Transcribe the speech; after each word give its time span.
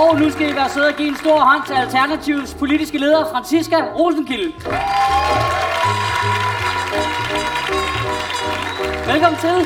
Og 0.00 0.20
nu 0.20 0.30
skal 0.30 0.50
I 0.50 0.54
være 0.54 0.70
søde 0.70 0.86
og 0.86 0.94
give 0.94 1.08
en 1.08 1.16
stor 1.16 1.38
hånd 1.38 1.62
til 1.66 1.74
Alternativets 1.74 2.54
politiske 2.54 2.98
leder, 2.98 3.24
Franziska 3.32 3.76
Rosenkilde. 3.98 4.52
Velkommen 9.12 9.40
til. 9.40 9.56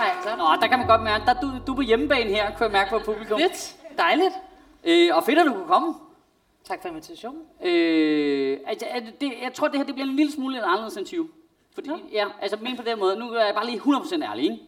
Hej 0.00 0.10
så. 0.22 0.36
Nå, 0.38 0.44
der 0.60 0.66
kan 0.68 0.78
man 0.78 0.86
godt 0.86 1.02
mærke, 1.02 1.24
der, 1.26 1.34
du, 1.40 1.50
du 1.66 1.72
er 1.72 1.76
på 1.76 1.82
hjemmebane 1.82 2.30
her, 2.30 2.50
kan 2.50 2.62
jeg 2.64 2.72
mærke 2.72 2.90
på 2.90 2.98
publikum. 3.04 3.40
Fedt. 3.40 3.76
Dejligt. 3.98 4.34
Øh, 4.84 5.16
og 5.16 5.24
fedt, 5.24 5.38
at 5.38 5.46
du 5.46 5.52
kunne 5.52 5.68
komme. 5.68 5.94
Tak 6.64 6.82
for 6.82 6.88
invitationen. 6.88 7.42
Øh, 7.64 8.58
altså, 8.66 8.86
det, 9.20 9.32
jeg 9.42 9.52
tror, 9.54 9.68
det 9.68 9.76
her 9.76 9.84
det 9.84 9.94
bliver 9.94 10.08
en 10.08 10.16
lille 10.16 10.32
smule 10.32 10.62
anderledes 10.62 10.96
interview. 10.96 11.26
Fordi, 11.74 11.90
ja, 11.90 11.96
ja 12.12 12.26
altså, 12.42 12.56
men 12.60 12.76
på 12.76 12.82
den 12.82 12.98
måde, 12.98 13.18
nu 13.18 13.30
er 13.30 13.44
jeg 13.44 13.54
bare 13.54 13.66
lige 13.66 13.80
100% 13.80 14.30
ærlig, 14.30 14.44
ikke? 14.44 14.58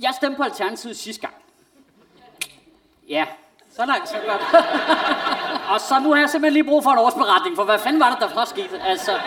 Jeg 0.00 0.14
stemte 0.16 0.36
på 0.36 0.42
Alternativet 0.42 0.96
sidste 0.96 1.20
gang. 1.20 1.34
Ja, 3.08 3.26
Så 3.70 3.86
langt, 3.86 4.08
så 4.08 4.16
godt. 4.28 4.42
Og 5.72 5.80
så 5.80 5.98
nu 5.98 6.12
har 6.12 6.20
jeg 6.20 6.30
simpelthen 6.30 6.52
lige 6.52 6.64
brug 6.64 6.82
for 6.82 6.90
en 6.90 6.98
årsberetning, 6.98 7.56
for 7.56 7.64
hvad 7.64 7.78
fanden 7.78 8.00
var 8.00 8.10
det, 8.10 8.20
der 8.20 8.28
først 8.28 8.50
skete? 8.50 8.80
Altså, 8.82 9.20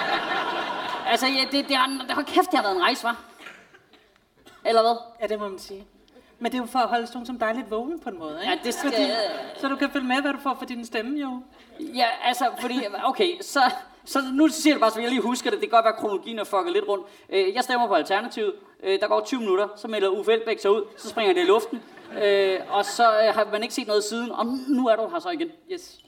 altså 1.07 1.27
ja, 1.27 1.41
det, 1.41 1.51
det, 1.51 1.67
det 1.69 1.77
har 2.11 2.21
kæft, 2.27 2.51
det 2.51 2.59
har 2.59 2.61
været 2.63 2.75
en 2.75 2.81
rejse, 2.81 3.03
var. 3.03 3.15
Eller 4.65 4.81
hvad? 4.81 4.95
ja, 5.21 5.27
det 5.27 5.39
må 5.39 5.47
man 5.49 5.59
sige. 5.59 5.87
Men 6.39 6.51
det 6.51 6.57
er 6.57 6.61
jo 6.61 6.67
for 6.67 6.79
at 6.79 6.87
holde 6.89 7.07
sådan 7.07 7.25
som 7.25 7.39
dig 7.39 7.55
lidt 7.55 7.71
vågen 7.71 7.99
på 7.99 8.09
en 8.09 8.19
måde, 8.19 8.39
ikke? 8.41 8.51
Ja, 8.53 8.59
det 8.63 8.73
skal- 8.73 8.91
Fordi, 8.91 9.09
så 9.61 9.67
du 9.67 9.75
kan 9.75 9.91
følge 9.91 10.07
med, 10.07 10.21
hvad 10.21 10.33
du 10.33 10.39
får 10.39 10.55
for 10.59 10.65
din 10.65 10.85
stemme, 10.85 11.19
jo. 11.21 11.41
Ja, 11.79 12.05
altså, 12.23 12.45
fordi, 12.61 12.81
okay, 13.03 13.41
så, 13.41 13.61
så 14.09 14.19
nu 14.33 14.47
siger 14.47 14.73
det 14.73 14.81
bare, 14.81 14.91
så 14.91 14.99
jeg 14.99 15.09
lige 15.09 15.21
husker 15.21 15.49
det. 15.49 15.61
Det 15.61 15.69
kan 15.69 15.77
godt 15.77 15.85
være, 15.85 15.93
at 15.93 15.99
kronologien 15.99 16.39
er 16.39 16.43
fucket 16.43 16.73
lidt 16.73 16.87
rundt. 16.87 17.05
Øh, 17.29 17.55
jeg 17.55 17.63
stemmer 17.63 17.87
på 17.87 17.93
Alternativet. 17.93 18.53
Øh, 18.83 18.99
der 18.99 19.07
går 19.07 19.21
20 19.25 19.39
minutter, 19.39 19.67
så 19.75 19.87
melder 19.87 20.09
Uffe 20.09 20.33
Elbæk 20.33 20.59
sig 20.59 20.71
ud, 20.71 20.83
så 20.97 21.09
springer 21.09 21.33
det 21.33 21.41
i 21.41 21.45
luften. 21.45 21.81
Øh, 22.23 22.59
og 22.69 22.85
så 22.85 23.03
øh, 23.03 23.33
har 23.33 23.47
man 23.51 23.63
ikke 23.63 23.73
set 23.73 23.87
noget 23.87 24.03
siden, 24.03 24.31
og 24.31 24.45
nu 24.67 24.87
er 24.87 24.95
du 24.95 25.07
her 25.07 25.19
så 25.19 25.29
igen. 25.29 25.51
Yes. 25.71 25.99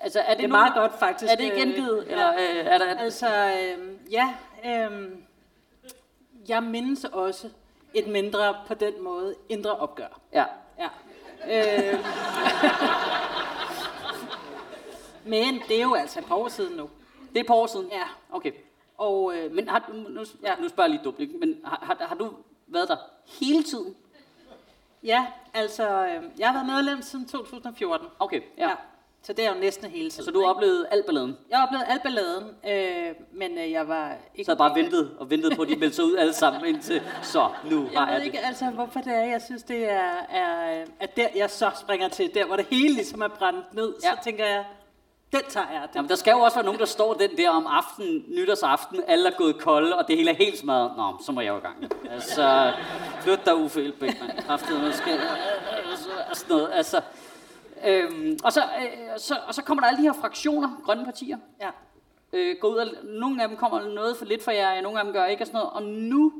Altså, 0.00 0.20
er 0.20 0.28
det, 0.28 0.36
Det 0.38 0.44
er 0.44 0.48
meget 0.48 0.74
godt, 0.74 0.98
faktisk. 0.98 1.32
Er 1.32 1.36
det 1.36 1.52
gengivet? 1.52 2.04
Øh, 2.06 2.12
eller 2.12 2.32
øh, 2.32 2.66
er 2.66 2.78
der... 2.78 2.98
Altså, 2.98 3.26
øh, 3.26 4.12
ja. 4.12 4.34
Øh, 4.66 5.08
jeg 6.48 6.62
mindes 6.62 7.04
også 7.04 7.48
et 7.94 8.06
mindre, 8.06 8.56
på 8.66 8.74
den 8.74 9.02
måde, 9.02 9.34
indre 9.48 9.70
opgør. 9.76 10.20
Ja. 10.32 10.44
Ja. 10.78 10.88
Øh, 11.48 11.98
men 15.32 15.62
det 15.68 15.78
er 15.78 15.82
jo 15.82 15.94
altså 15.94 16.18
et 16.18 16.24
par 16.26 16.34
år 16.34 16.48
siden 16.48 16.76
nu. 16.76 16.90
Det 17.38 17.40
er 17.40 17.44
et 17.44 17.46
par 17.46 17.54
år 17.54 17.66
siden? 17.66 17.86
Ja. 17.92 18.02
Okay. 18.36 18.52
Og 18.98 19.32
øh, 19.36 19.52
Men 19.54 19.68
har, 19.68 19.78
du- 19.88 20.10
nu, 20.10 20.24
ja. 20.42 20.54
nu 20.60 20.68
spørger 20.68 20.88
jeg 20.88 20.90
lige 20.90 21.04
dumt, 21.04 21.20
ikke? 21.20 21.34
men 21.40 21.54
har, 21.64 21.78
har, 21.82 22.06
har 22.08 22.14
du 22.14 22.30
været 22.66 22.88
der 22.88 22.96
hele 23.40 23.62
tiden? 23.62 23.94
Ja, 25.04 25.26
altså, 25.54 26.06
øh, 26.06 26.22
jeg 26.38 26.48
har 26.48 26.54
været 26.54 26.66
medlem 26.66 27.02
siden 27.02 27.26
2014. 27.26 28.08
Okay, 28.18 28.40
ja. 28.58 28.68
Ja. 28.68 28.74
Så 29.22 29.32
det 29.32 29.44
er 29.46 29.54
jo 29.54 29.60
næsten 29.60 29.90
hele 29.90 30.10
tiden. 30.10 30.24
Så 30.24 30.30
du 30.30 30.38
har 30.40 30.44
ikke? 30.46 30.50
oplevet 30.56 30.86
al 30.90 31.02
balladen? 31.06 31.36
Jeg 31.50 31.58
har 31.58 31.66
oplevet 31.66 31.84
al 31.88 32.00
balladen, 32.02 32.44
øh, 32.68 33.14
men 33.32 33.58
øh, 33.58 33.70
jeg 33.70 33.88
var 33.88 34.16
ikke... 34.34 34.44
Så 34.44 34.50
har 34.50 34.56
bare 34.68 34.74
ventet 34.74 35.16
og 35.18 35.30
ventet 35.30 35.56
på, 35.56 35.62
at 35.62 35.68
de 35.68 35.76
meldte 35.76 35.96
sig 35.96 36.04
ud 36.04 36.16
alle 36.16 36.32
sammen 36.32 36.66
indtil, 36.66 37.02
så 37.22 37.48
nu 37.70 37.80
har 37.80 37.84
Jeg 37.86 37.92
jeg 37.94 38.06
ved 38.08 38.18
det. 38.20 38.24
ikke 38.26 38.38
altså, 38.38 38.70
hvorfor 38.70 39.00
det 39.00 39.14
er. 39.14 39.24
Jeg 39.24 39.42
synes, 39.42 39.62
det 39.62 39.90
er, 39.90 40.12
er 40.30 40.84
at 41.00 41.16
der 41.16 41.28
jeg 41.34 41.50
så 41.50 41.70
springer 41.80 42.08
til, 42.08 42.34
der 42.34 42.46
hvor 42.46 42.56
det 42.56 42.66
hele 42.70 42.94
ligesom 42.94 43.20
er 43.22 43.28
brændt 43.28 43.74
ned. 43.74 43.94
Ja. 44.04 44.10
så 44.10 44.16
tænker 44.24 44.46
jeg, 44.46 44.64
den 45.32 45.40
tager 45.48 45.66
jeg. 45.72 45.80
Den. 45.82 45.90
Jamen, 45.94 46.08
der 46.08 46.14
skal 46.14 46.30
jo 46.30 46.38
også 46.38 46.56
være 46.56 46.64
nogen, 46.64 46.80
der 46.80 46.86
står 46.86 47.14
den 47.14 47.36
der 47.36 47.50
om 47.50 47.66
aftenen, 47.66 48.24
nytårsaften, 48.28 49.00
alle 49.06 49.28
er 49.28 49.34
gået 49.38 49.58
kolde, 49.60 49.96
og 49.98 50.08
det 50.08 50.16
hele 50.16 50.30
er 50.30 50.34
helt 50.34 50.58
smadret. 50.58 50.96
Nå, 50.96 51.22
så 51.26 51.32
må 51.32 51.40
jeg 51.40 51.48
jo 51.52 51.56
i 51.56 51.60
gang. 51.60 51.76
Altså, 52.10 52.72
flyt 53.20 53.40
dig 53.44 53.56
Uffe 53.56 53.84
Elbæk, 53.84 54.20
mand. 54.20 54.38
Kraftet, 54.46 54.80
man 54.82 54.92
skal... 54.92 55.20
Og 56.30 56.36
sådan 56.36 56.56
noget, 56.56 56.70
altså... 56.72 57.00
Øhm, 57.86 58.38
og, 58.44 58.52
så, 58.52 58.60
øh, 58.60 59.18
så, 59.18 59.36
og 59.46 59.54
så 59.54 59.62
kommer 59.62 59.82
der 59.82 59.88
alle 59.88 59.98
de 59.98 60.02
her 60.02 60.12
fraktioner, 60.20 60.70
grønne 60.84 61.04
partier, 61.04 61.38
Ja. 61.60 61.68
øh, 62.32 62.56
går 62.60 62.68
ud 62.68 62.76
og 62.76 62.86
nogle 63.04 63.42
af 63.42 63.48
dem 63.48 63.56
kommer 63.56 63.82
noget 63.94 64.16
for 64.16 64.24
lidt 64.24 64.44
for 64.44 64.50
jer, 64.50 64.80
nogle 64.80 64.98
af 64.98 65.04
dem 65.04 65.12
gør 65.14 65.24
ikke 65.26 65.42
og 65.42 65.46
sådan 65.46 65.58
noget. 65.58 65.70
Og 65.72 65.82
nu, 65.82 66.32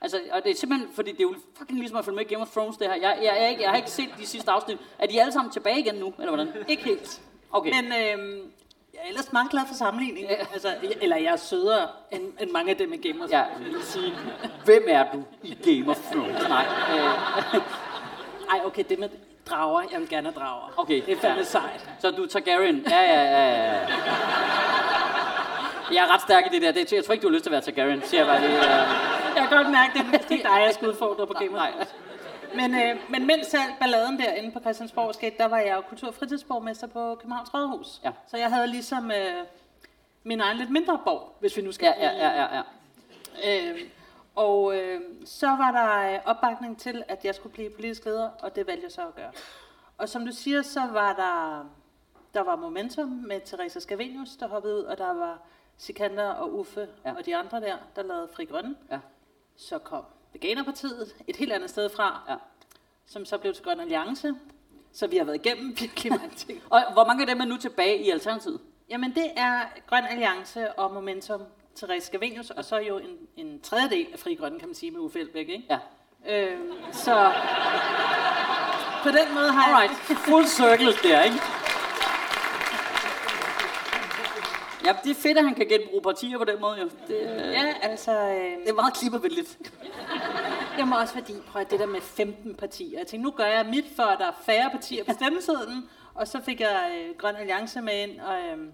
altså, 0.00 0.20
og 0.32 0.44
det 0.44 0.50
er 0.52 0.56
simpelthen, 0.56 0.88
fordi 0.94 1.12
det 1.12 1.18
er 1.18 1.22
jo 1.24 1.34
fucking 1.58 1.78
ligesom 1.78 1.98
at 1.98 2.04
følge 2.04 2.16
med 2.16 2.24
Game 2.24 2.42
of 2.42 2.48
Thrones 2.50 2.76
det 2.76 2.86
her. 2.86 2.94
Jeg, 2.94 3.18
jeg, 3.22 3.36
jeg, 3.40 3.58
jeg 3.60 3.70
har 3.70 3.76
ikke 3.76 3.90
set 3.90 4.08
de 4.18 4.26
sidste 4.26 4.50
afsnit. 4.50 4.78
Er 4.98 5.06
de 5.06 5.20
alle 5.20 5.32
sammen 5.32 5.52
tilbage 5.52 5.78
igen 5.80 5.94
nu, 5.94 6.12
eller 6.18 6.34
hvordan? 6.34 6.48
Ikke 6.68 6.82
helt. 6.84 7.20
Okay. 7.52 7.70
Men 7.70 7.84
øh, 7.84 8.38
jeg 8.94 9.00
er 9.04 9.08
ellers 9.08 9.32
meget 9.32 9.50
glad 9.50 9.62
for 9.68 9.74
sammenligning. 9.74 10.26
Ja. 10.28 10.34
Altså, 10.52 10.68
eller 11.00 11.16
jeg 11.16 11.32
er 11.32 11.36
sødere 11.36 11.88
end, 12.10 12.22
end 12.40 12.50
mange 12.50 12.70
af 12.70 12.76
dem 12.76 12.92
i 12.92 12.96
Game 12.96 13.24
of 13.24 13.30
Ja, 13.30 13.42
vil 13.58 13.82
sige. 13.82 14.12
hvem 14.64 14.82
er 14.88 15.04
du 15.12 15.22
i 15.42 15.54
Game 15.64 15.90
of 15.90 15.98
Thrones? 16.12 16.48
Nej, 16.48 16.64
øh, 16.92 17.60
Ej, 18.50 18.60
okay, 18.64 18.84
det 18.88 18.98
med 18.98 19.08
drager. 19.50 19.82
Jeg 19.92 20.00
vil 20.00 20.08
gerne 20.08 20.30
have 20.32 20.40
drager. 20.44 20.72
okay. 20.76 21.02
Det 21.06 21.12
er 21.12 21.16
fandme 21.20 21.38
ja. 21.38 21.44
sejt. 21.44 21.90
Så 22.00 22.10
du 22.10 22.22
er 22.22 22.26
Targaryen? 22.28 22.86
Ja, 22.90 23.00
ja, 23.00 23.22
ja, 23.22 23.48
ja. 23.48 23.78
Jeg 25.92 26.04
er 26.04 26.14
ret 26.14 26.20
stærk 26.22 26.46
i 26.46 26.48
det 26.54 26.62
der. 26.62 26.72
Det, 26.72 26.92
jeg 26.92 27.04
tror 27.04 27.12
ikke, 27.12 27.22
du 27.22 27.28
har 27.28 27.32
lyst 27.34 27.42
til 27.44 27.50
at 27.50 27.52
være 27.52 27.60
Targaryen, 27.60 28.02
siger 28.04 28.20
jeg 28.24 28.26
bare 28.26 28.40
lige. 28.40 28.58
Øh. 28.58 28.68
Jeg 29.36 29.48
kan 29.48 29.56
godt 29.56 29.70
mærke, 29.70 29.92
det 30.28 30.40
er 30.44 30.48
dig, 30.48 30.62
jeg 30.66 30.70
skal 30.74 30.88
udfordre 30.88 31.26
på 31.26 31.32
Game 31.32 31.50
of 31.50 31.54
Nej. 31.56 31.70
Thrones. 31.70 31.94
Men, 32.56 32.74
øh, 32.74 33.10
men 33.10 33.26
mens 33.26 33.54
alt 33.54 33.78
balladen 33.80 34.18
derinde 34.18 34.50
på 34.52 34.60
Christiansborg 34.60 35.14
skete, 35.14 35.36
der 35.38 35.44
var 35.48 35.58
jeg 35.58 35.76
jo 35.76 35.80
kultur- 35.80 36.08
og 36.08 36.14
fritidsborgmester 36.14 36.86
på 36.86 37.14
Københavns 37.14 37.54
Rådhus. 37.54 38.00
Ja. 38.04 38.10
Så 38.26 38.36
jeg 38.36 38.50
havde 38.50 38.66
ligesom 38.66 39.10
øh, 39.10 39.34
min 40.22 40.40
egen 40.40 40.56
lidt 40.56 40.70
mindre 40.70 41.00
borg, 41.04 41.36
hvis 41.40 41.56
vi 41.56 41.62
nu 41.62 41.72
skal 41.72 41.94
Ja, 41.98 42.10
ja, 42.10 42.28
ja, 42.28 42.42
ja, 42.42 42.56
ja. 42.56 43.70
Øh, 43.70 43.80
og 44.34 44.76
øh, 44.78 45.00
så 45.24 45.46
var 45.46 45.70
der 45.70 46.14
øh, 46.14 46.20
opbakning 46.24 46.78
til, 46.78 47.04
at 47.08 47.24
jeg 47.24 47.34
skulle 47.34 47.52
blive 47.52 47.70
politisk 47.70 48.04
leder, 48.04 48.30
og 48.42 48.56
det 48.56 48.66
valgte 48.66 48.84
jeg 48.84 48.92
så 48.92 49.00
at 49.02 49.14
gøre. 49.14 49.30
Og 49.98 50.08
som 50.08 50.26
du 50.26 50.32
siger, 50.32 50.62
så 50.62 50.80
var 50.92 51.12
der, 51.12 51.66
der 52.34 52.40
var 52.40 52.56
momentum 52.56 53.08
med 53.08 53.40
Teresa 53.44 53.80
Scavenius, 53.80 54.36
der 54.36 54.48
hoppede 54.48 54.74
ud, 54.76 54.82
og 54.82 54.98
der 54.98 55.12
var 55.14 55.38
Sikander 55.76 56.28
og 56.28 56.54
Uffe 56.58 56.80
Ja. 57.04 57.10
ja. 57.10 57.16
og 57.16 57.26
de 57.26 57.36
andre 57.36 57.60
der, 57.60 57.76
der 57.96 58.02
lavede 58.02 58.28
Fri 58.36 58.44
Grønne. 58.44 58.76
Ja. 58.90 58.98
Så 59.56 59.78
kom 59.78 60.04
Veganerpartiet 60.32 61.14
et 61.26 61.36
helt 61.36 61.52
andet 61.52 61.70
sted 61.70 61.90
fra, 61.96 62.20
ja. 62.28 62.34
som 63.06 63.24
så 63.24 63.38
blev 63.38 63.54
til 63.54 63.64
Grøn 63.64 63.80
Alliance. 63.80 64.34
Så 64.92 65.06
vi 65.06 65.16
har 65.16 65.24
været 65.24 65.46
igennem 65.46 65.76
virkelig 65.80 66.12
mange 66.12 66.34
ting. 66.36 66.62
Og 66.70 66.92
hvor 66.92 67.04
mange 67.04 67.22
af 67.22 67.26
dem 67.26 67.40
er 67.40 67.44
nu 67.44 67.56
tilbage 67.56 68.04
i 68.04 68.10
Alternativet? 68.10 68.60
Jamen 68.88 69.14
det 69.14 69.30
er 69.36 69.60
Grøn 69.86 70.04
Alliance 70.04 70.72
og 70.72 70.94
Momentum, 70.94 71.42
Therese 71.76 72.06
Scavenius, 72.06 72.50
og 72.50 72.64
så 72.64 72.78
jo 72.78 72.98
en, 72.98 73.16
en 73.36 73.60
tredjedel 73.60 74.06
af 74.12 74.18
Fri 74.18 74.34
Grønne, 74.34 74.58
kan 74.58 74.68
man 74.68 74.74
sige, 74.74 74.90
med 74.90 75.00
Uffe 75.00 75.20
Elbæk, 75.20 75.48
ikke? 75.48 75.64
Ja. 75.70 75.78
Øhm, 76.28 76.72
så 76.92 77.32
på 79.02 79.08
den 79.08 79.34
måde 79.34 79.52
har 79.52 79.76
Alright, 79.76 79.98
full 80.18 80.46
circle 80.46 80.92
der, 81.02 81.22
ikke? 81.22 81.61
Ja, 84.84 84.96
det 85.04 85.10
er 85.10 85.14
fedt, 85.14 85.38
at 85.38 85.44
han 85.44 85.54
kan 85.54 85.66
genbruge 85.68 86.02
partier 86.02 86.38
på 86.38 86.44
den 86.44 86.60
måde, 86.60 86.80
jo. 86.80 86.90
Det, 87.08 87.16
øh. 87.16 87.52
Ja, 87.52 87.74
altså... 87.82 88.12
Øh, 88.12 88.60
det 88.60 88.68
er 88.68 88.74
meget 88.74 88.94
klimavenligt. 88.94 89.58
jeg 90.78 90.88
må 90.88 90.96
også 90.96 91.14
fordi, 91.14 91.32
prøv 91.46 91.62
at 91.62 91.70
det 91.70 91.80
der 91.80 91.86
med 91.86 92.00
15 92.00 92.54
partier. 92.54 92.98
Jeg 92.98 93.06
tænkte, 93.06 93.24
nu 93.24 93.30
gør 93.30 93.44
jeg 93.44 93.66
mit, 93.66 93.84
for 93.96 94.02
at 94.02 94.18
der 94.18 94.26
er 94.26 94.42
færre 94.46 94.70
partier 94.70 95.04
på 95.04 95.12
stemmesedlen. 95.12 95.88
Og 96.14 96.28
så 96.28 96.40
fik 96.40 96.60
jeg 96.60 96.92
øh, 96.98 97.16
Grøn 97.18 97.36
Alliance 97.36 97.80
med 97.80 98.02
ind, 98.02 98.20
og 98.20 98.38
øh, 98.38 98.68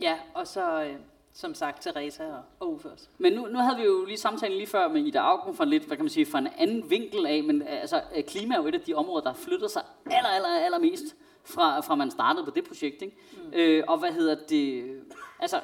ja, 0.00 0.14
og 0.34 0.46
så... 0.46 0.82
Øh, 0.82 0.94
som 1.34 1.54
sagt, 1.54 1.82
Teresa 1.82 2.24
og, 2.24 2.42
og 2.60 2.72
Uffe 2.72 2.90
også. 2.90 3.04
Men 3.18 3.32
nu, 3.32 3.46
nu 3.46 3.58
havde 3.58 3.76
vi 3.76 3.84
jo 3.84 4.04
lige 4.04 4.18
samtalen 4.18 4.56
lige 4.56 4.66
før 4.66 4.88
med 4.88 5.02
Ida 5.02 5.18
Augen 5.18 5.56
fra 5.56 5.64
lidt, 5.64 5.84
hvad 5.84 5.96
kan 5.96 6.04
man 6.04 6.10
sige, 6.10 6.26
fra 6.26 6.38
en 6.38 6.48
anden 6.58 6.90
vinkel 6.90 7.26
af, 7.26 7.42
men 7.42 7.62
øh, 7.62 7.80
altså, 7.80 8.00
øh, 8.16 8.24
klima 8.24 8.54
er 8.54 8.58
jo 8.58 8.66
et 8.66 8.74
af 8.74 8.80
de 8.80 8.94
områder, 8.94 9.22
der 9.22 9.30
har 9.30 9.36
flyttet 9.36 9.70
sig 9.70 9.82
aller, 10.10 10.28
aller, 10.28 10.48
allermest 10.64 11.04
fra, 11.44 11.80
fra 11.80 11.94
man 11.94 12.10
startede 12.10 12.44
på 12.44 12.50
det 12.50 12.64
projekt, 12.68 13.02
ikke? 13.02 13.16
Mm. 13.32 13.52
Øh, 13.52 13.84
og 13.88 13.98
hvad 13.98 14.12
hedder 14.12 14.34
det, 14.48 15.00
altså, 15.40 15.60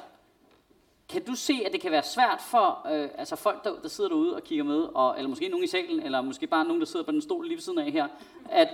kan 1.09 1.25
du 1.25 1.35
se, 1.35 1.61
at 1.65 1.71
det 1.73 1.81
kan 1.81 1.91
være 1.91 2.03
svært 2.03 2.41
for 2.41 2.87
øh, 2.91 3.09
altså 3.17 3.35
folk, 3.35 3.63
der, 3.63 3.81
der 3.81 3.87
sidder 3.89 4.09
derude 4.09 4.35
og 4.35 4.43
kigger 4.43 4.63
med, 4.63 4.81
og, 4.93 5.17
eller 5.17 5.29
måske 5.29 5.47
nogen 5.49 5.63
i 5.63 5.67
salen, 5.67 5.99
eller 5.99 6.21
måske 6.21 6.47
bare 6.47 6.63
nogen, 6.65 6.79
der 6.79 6.85
sidder 6.87 7.05
på 7.05 7.11
den 7.11 7.21
stol 7.21 7.45
lige 7.45 7.55
ved 7.55 7.61
siden 7.61 7.79
af 7.79 7.91
her, 7.91 8.07
at, 8.49 8.67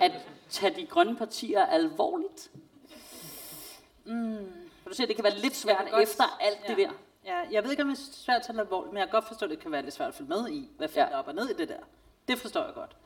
at 0.00 0.12
tage 0.50 0.74
de 0.80 0.86
grønne 0.86 1.16
partier 1.16 1.66
alvorligt? 1.66 2.50
Mm. 4.04 4.36
Kan 4.82 4.88
du 4.90 4.94
se, 4.94 5.02
at 5.02 5.08
det 5.08 5.16
kan 5.16 5.24
være 5.24 5.38
lidt 5.38 5.56
svært 5.56 5.86
godt- 5.90 6.02
efter 6.02 6.24
alt 6.40 6.58
det 6.68 6.78
ja. 6.78 6.82
der? 6.82 6.90
Ja, 7.24 7.36
jeg 7.50 7.64
ved 7.64 7.70
ikke, 7.70 7.82
om 7.82 7.88
det 7.88 7.98
er 7.98 8.02
svært 8.12 8.36
at 8.36 8.42
tage 8.46 8.56
det 8.56 8.60
alvorligt, 8.62 8.92
men 8.92 8.98
jeg 9.00 9.06
kan 9.08 9.12
godt 9.12 9.28
forstå, 9.28 9.44
at 9.46 9.50
det 9.50 9.58
kan 9.58 9.72
være 9.72 9.82
lidt 9.82 9.94
svært 9.94 10.08
at 10.08 10.14
følge 10.14 10.28
med 10.28 10.48
i, 10.48 10.68
hvad 10.76 10.88
Ja. 10.94 11.00
ja. 11.02 11.08
er 11.10 11.16
op 11.16 11.28
og 11.28 11.34
ned 11.34 11.48
i 11.48 11.52
det 11.52 11.68
der. 11.68 11.78
Det 12.28 12.38
forstår 12.38 12.64
jeg 12.64 12.74
godt. 12.74 12.96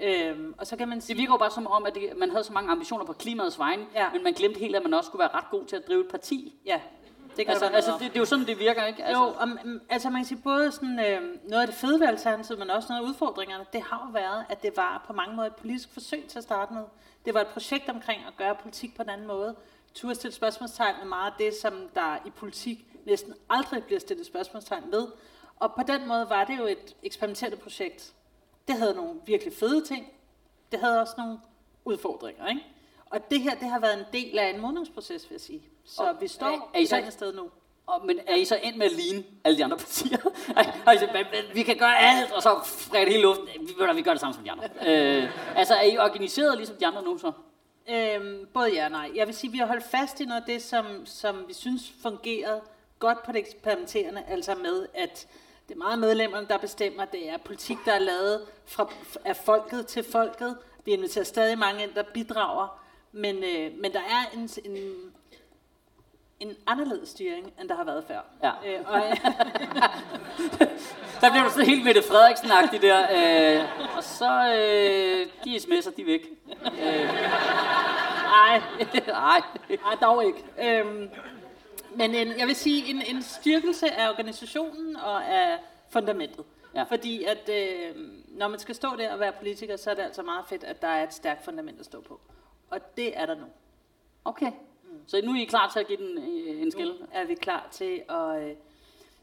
Øhm, 0.00 0.54
og 0.58 0.66
så 0.66 0.76
kan 0.76 0.88
man 0.88 1.00
sige... 1.00 1.14
Det 1.14 1.20
virker 1.20 1.32
jo 1.32 1.38
bare 1.38 1.50
som 1.50 1.66
om, 1.66 1.86
at 1.86 1.94
det, 1.94 2.02
man 2.16 2.30
havde 2.30 2.44
så 2.44 2.52
mange 2.52 2.70
ambitioner 2.70 3.04
på 3.04 3.12
klimaets 3.12 3.58
vegne, 3.58 3.86
Ja. 3.94 4.06
men 4.12 4.22
man 4.24 4.32
glemte 4.32 4.60
helt, 4.60 4.76
at 4.76 4.82
man 4.82 4.94
også 4.94 5.06
skulle 5.08 5.20
være 5.20 5.34
ret 5.34 5.50
god 5.50 5.64
til 5.64 5.76
at 5.76 5.86
drive 5.88 6.00
et 6.00 6.08
parti. 6.10 6.54
Ja, 6.66 6.80
det 7.36 7.46
kan 7.46 7.48
Altså, 7.52 7.66
altså 7.66 7.92
det, 7.92 8.00
det 8.00 8.16
er 8.16 8.20
jo 8.20 8.24
sådan, 8.24 8.46
det 8.46 8.58
virker, 8.58 8.84
ikke? 8.86 9.04
Altså, 9.04 9.22
Jo, 9.22 9.54
mm, 9.64 9.80
altså 9.88 10.10
man 10.10 10.20
kan 10.20 10.26
sige 10.26 10.40
både 10.44 10.72
sådan, 10.72 10.98
øh, 10.98 11.22
noget 11.48 11.62
af 11.62 11.66
det 11.68 11.76
fede 11.76 12.00
ved 12.00 12.06
Alternativet, 12.06 12.58
men 12.58 12.70
også 12.70 12.88
noget 12.92 13.04
af 13.04 13.08
udfordringerne, 13.08 13.64
det 13.72 13.82
har 13.82 14.06
jo 14.06 14.12
været, 14.12 14.44
at 14.48 14.62
det 14.62 14.76
var 14.76 15.04
på 15.06 15.12
mange 15.12 15.36
måder 15.36 15.48
et 15.48 15.56
politisk 15.56 15.88
forsøg 15.92 16.24
til 16.28 16.38
at 16.38 16.44
starte 16.44 16.72
med. 16.74 16.82
Det 17.24 17.34
var 17.34 17.40
et 17.40 17.46
projekt 17.46 17.88
omkring 17.88 18.20
at 18.28 18.36
gøre 18.36 18.54
politik 18.54 18.96
på 18.96 19.02
en 19.02 19.08
anden 19.08 19.26
måde. 19.26 19.54
Turde 19.94 20.14
stille 20.14 20.34
spørgsmålstegn 20.34 20.94
med 21.00 21.08
meget 21.08 21.30
af 21.30 21.36
det, 21.38 21.54
som 21.54 21.88
der 21.94 22.16
i 22.26 22.30
politik 22.30 22.78
næsten 23.06 23.34
aldrig 23.50 23.84
bliver 23.84 24.00
stillet 24.00 24.26
spørgsmålstegn 24.26 24.84
ved. 24.92 25.06
Og 25.56 25.74
på 25.74 25.82
den 25.86 26.08
måde 26.08 26.26
var 26.30 26.44
det 26.44 26.58
jo 26.58 26.66
et 26.66 26.96
eksperimenterende 27.02 27.56
projekt. 27.56 28.12
Det 28.68 28.76
havde 28.76 28.94
nogle 28.94 29.20
virkelig 29.26 29.52
fede 29.52 29.84
ting. 29.84 30.12
Det 30.72 30.80
havde 30.80 31.00
også 31.00 31.14
nogle 31.18 31.38
udfordringer, 31.84 32.46
ikke? 32.48 32.60
Og 33.10 33.30
det 33.30 33.40
her, 33.40 33.54
det 33.54 33.68
har 33.68 33.78
været 33.80 33.98
en 33.98 34.04
del 34.12 34.38
af 34.38 34.48
en 34.50 34.60
modningsproces, 34.60 35.22
vil 35.30 35.34
jeg 35.34 35.40
sige. 35.40 35.62
Så 35.84 36.02
Og 36.02 36.16
vi 36.20 36.28
står 36.28 36.46
er- 36.46 36.70
er 36.74 36.78
I 36.78 36.82
et 36.82 36.88
så- 36.88 37.04
sted 37.10 37.34
nu. 37.34 37.50
Og, 37.86 38.06
men 38.06 38.18
er 38.26 38.34
I 38.34 38.44
så 38.44 38.58
endt 38.62 38.78
med 38.78 38.86
at 38.86 38.92
ligne 38.92 39.24
alle 39.44 39.58
de 39.58 39.64
andre 39.64 39.76
partier? 39.76 40.18
altså, 40.86 41.08
vi 41.54 41.62
kan 41.62 41.76
gøre 41.76 41.98
alt, 41.98 42.32
og 42.32 42.42
så 42.42 42.50
det 42.92 43.08
hele 43.08 43.22
luften. 43.22 43.46
Vi, 43.60 43.74
vi 43.94 44.02
gør 44.02 44.10
det 44.12 44.20
samme 44.20 44.34
som 44.34 44.44
de 44.44 44.50
andre. 44.50 44.64
Øh, 44.86 45.30
altså, 45.56 45.74
er 45.74 45.82
I 45.82 45.98
organiseret 45.98 46.56
ligesom 46.56 46.76
de 46.76 46.86
andre 46.86 47.02
nu 47.02 47.18
så? 47.18 47.32
Øhm, 47.90 48.46
både 48.54 48.72
ja 48.74 48.84
og 48.84 48.90
nej. 48.90 49.10
Jeg 49.14 49.26
vil 49.26 49.34
sige, 49.34 49.48
at 49.48 49.52
vi 49.52 49.58
har 49.58 49.66
holdt 49.66 49.84
fast 49.84 50.20
i 50.20 50.24
noget 50.24 50.40
af 50.40 50.46
det, 50.46 50.62
som, 50.62 51.06
som 51.06 51.44
vi 51.48 51.52
synes 51.54 51.92
fungerede 52.02 52.60
godt 52.98 53.22
på 53.22 53.32
det 53.32 53.38
eksperimenterende, 53.38 54.22
altså 54.28 54.54
med, 54.54 54.86
at 54.94 55.26
det 55.68 55.74
er 55.74 55.78
meget 55.78 55.98
medlemmerne, 55.98 56.46
der 56.48 56.58
bestemmer. 56.58 57.04
Det 57.04 57.30
er 57.30 57.36
politik, 57.36 57.76
der 57.84 57.92
er 57.92 57.98
lavet 57.98 58.40
fra, 58.66 58.88
af 59.24 59.36
folket 59.36 59.86
til 59.86 60.04
folket. 60.12 60.56
Vi 60.84 60.92
inviterer 60.92 61.24
stadig 61.24 61.58
mange 61.58 61.82
ind, 61.82 61.94
der 61.94 62.02
bidrager. 62.02 62.80
Men, 63.12 63.36
øh, 63.36 63.72
men 63.80 63.92
der 63.92 64.00
er 64.00 64.34
en, 64.34 64.50
en, 64.64 64.76
en 66.40 66.56
anderledes 66.66 67.08
styring, 67.08 67.52
end 67.60 67.68
der 67.68 67.74
har 67.74 67.84
været 67.84 68.04
før. 68.08 68.20
Ja. 68.42 68.50
Øh, 68.66 68.80
og, 68.86 69.02
Der 71.20 71.30
bliver 71.30 71.44
du 71.44 71.50
sådan 71.50 71.66
helt 71.66 71.84
Mette 71.84 72.02
Frederiksen-agtig 72.02 72.82
der. 72.82 73.00
Øh, 73.00 73.96
og 73.96 74.04
så, 74.04 74.54
øh, 74.56 75.26
de 75.44 75.56
sms'er, 75.56 75.96
de 75.96 76.02
er 76.02 76.06
væk. 76.06 76.26
Øh, 76.64 77.08
ej, 78.28 78.62
nej. 79.06 79.40
Nej, 79.68 79.94
dog 80.00 80.24
ikke. 80.26 80.44
Øhm, 80.62 81.10
men 81.98 82.14
en, 82.14 82.38
jeg 82.38 82.46
vil 82.46 82.56
sige, 82.56 82.90
en, 82.90 83.02
en 83.16 83.22
styrkelse 83.22 83.90
af 83.90 84.10
organisationen 84.10 84.96
og 84.96 85.24
af 85.24 85.58
fundamentet. 85.90 86.44
Ja. 86.74 86.82
Fordi 86.82 87.24
at 87.24 87.48
øh, 87.48 87.96
når 88.28 88.48
man 88.48 88.58
skal 88.58 88.74
stå 88.74 88.88
der 88.96 89.12
og 89.12 89.20
være 89.20 89.32
politiker, 89.32 89.76
så 89.76 89.90
er 89.90 89.94
det 89.94 90.02
altså 90.02 90.22
meget 90.22 90.44
fedt, 90.48 90.64
at 90.64 90.82
der 90.82 90.88
er 90.88 91.02
et 91.02 91.14
stærkt 91.14 91.44
fundament 91.44 91.80
at 91.80 91.84
stå 91.84 92.00
på. 92.00 92.20
Og 92.70 92.96
det 92.96 93.18
er 93.18 93.26
der 93.26 93.34
nu. 93.34 93.46
Okay. 94.24 94.52
Så 95.06 95.20
nu 95.24 95.32
er 95.32 95.40
I 95.40 95.44
klar 95.44 95.70
til 95.72 95.80
at 95.80 95.86
give 95.86 95.98
den 95.98 96.18
øh, 96.18 96.62
en 96.62 96.70
skil? 96.70 96.86
Nu 96.86 97.06
er 97.12 97.24
vi 97.24 97.34
klar 97.34 97.68
til 97.72 98.02
at 98.08 98.42
øh, 98.42 98.56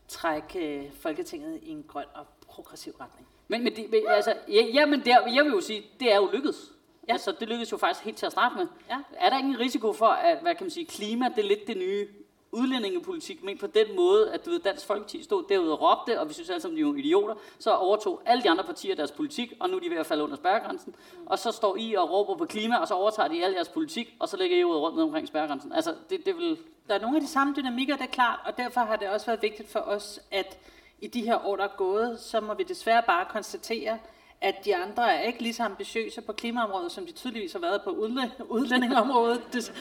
trække 0.07 0.77
øh, 0.77 0.92
Folketinget 0.92 1.60
i 1.63 1.69
en 1.69 1.83
grøn 1.88 2.06
og 2.13 2.25
progressiv 2.48 2.94
retning. 2.94 3.27
Men, 3.48 3.63
men, 3.63 3.75
det, 3.75 3.89
men 3.92 4.01
altså, 4.07 4.33
ja, 4.48 4.66
jamen 4.74 5.06
der, 5.06 5.18
jeg 5.27 5.45
vil 5.45 5.51
jo 5.51 5.62
sige, 5.62 5.83
det 6.00 6.12
er 6.12 6.16
jo 6.16 6.30
lykkedes. 6.33 6.57
Ja. 6.68 6.75
Ja. 7.07 7.13
Altså, 7.13 7.31
det 7.39 7.48
lykkedes 7.48 7.72
jo 7.72 7.77
faktisk 7.77 8.06
helt 8.06 8.18
til 8.18 8.25
at 8.25 8.31
starte 8.31 8.56
med. 8.56 8.68
Ja. 8.89 8.98
Er 9.13 9.30
der 9.30 9.38
ingen 9.38 9.60
risiko 9.60 9.94
for, 9.94 10.07
at 10.07 10.38
hvad 10.42 10.56
kan 10.56 10.66
man 10.66 10.72
sige, 10.72 10.86
klima, 10.86 11.30
det 11.36 11.44
er 11.44 11.48
lidt 11.48 11.68
det 11.68 11.77
nye 11.77 12.07
udlændingepolitik, 12.55 13.43
men 13.43 13.57
på 13.57 13.67
den 13.67 13.95
måde, 13.95 14.33
at 14.33 14.45
du 14.45 14.49
ved, 14.49 14.59
Dansk 14.59 14.85
Folkeparti 14.85 15.23
stod 15.23 15.43
derude 15.49 15.71
og 15.71 15.81
råbte, 15.81 16.19
og 16.19 16.29
vi 16.29 16.33
synes 16.33 16.49
alle 16.49 16.61
sammen, 16.61 16.77
de 16.77 16.81
er 16.81 16.87
jo 16.87 16.93
idioter, 16.95 17.35
så 17.59 17.71
overtog 17.71 18.21
alle 18.25 18.43
de 18.43 18.49
andre 18.49 18.63
partier 18.63 18.95
deres 18.95 19.11
politik, 19.11 19.53
og 19.59 19.69
nu 19.69 19.75
er 19.75 19.79
de 19.79 19.89
ved 19.89 19.97
at 19.97 20.05
falde 20.05 20.23
under 20.23 20.35
spærregrænsen, 20.35 20.95
og 21.25 21.39
så 21.39 21.51
står 21.51 21.75
I 21.79 21.93
og 21.93 22.11
råber 22.11 22.35
på 22.35 22.45
klima, 22.45 22.77
og 22.77 22.87
så 22.87 22.93
overtager 22.93 23.27
de 23.29 23.45
al 23.45 23.51
jeres 23.51 23.69
politik, 23.69 24.15
og 24.19 24.29
så 24.29 24.37
lægger 24.37 24.57
I 24.57 24.63
ud 24.63 24.75
rundt 24.75 24.95
ned 24.95 25.03
omkring 25.03 25.27
spærregrænsen. 25.27 25.73
Altså, 25.73 25.93
det, 26.09 26.25
det 26.25 26.37
vil... 26.37 26.57
Der 26.87 26.95
er 26.95 26.99
nogle 26.99 27.17
af 27.17 27.21
de 27.21 27.27
samme 27.27 27.53
dynamikker, 27.57 27.95
der 27.95 28.03
er 28.03 28.07
klart, 28.07 28.39
og 28.45 28.57
derfor 28.57 28.81
har 28.81 28.95
det 28.95 29.09
også 29.09 29.25
været 29.25 29.41
vigtigt 29.41 29.69
for 29.71 29.79
os, 29.79 30.19
at 30.31 30.57
i 31.01 31.07
de 31.07 31.21
her 31.21 31.45
år, 31.47 31.55
der 31.55 31.63
er 31.63 31.75
gået, 31.77 32.19
så 32.19 32.41
må 32.41 32.53
vi 32.53 32.63
desværre 32.63 33.03
bare 33.07 33.25
konstatere, 33.29 33.97
at 34.41 34.65
de 34.65 34.75
andre 34.75 35.13
er 35.13 35.21
ikke 35.21 35.41
lige 35.41 35.53
så 35.53 35.63
ambitiøse 35.63 36.21
på 36.21 36.33
klimaområdet, 36.33 36.91
som 36.91 37.05
de 37.05 37.11
tydeligvis 37.11 37.51
har 37.51 37.59
været 37.59 37.81
på 37.83 37.89
udlæ- 37.89 38.43
udlændingeområdet. 38.49 39.73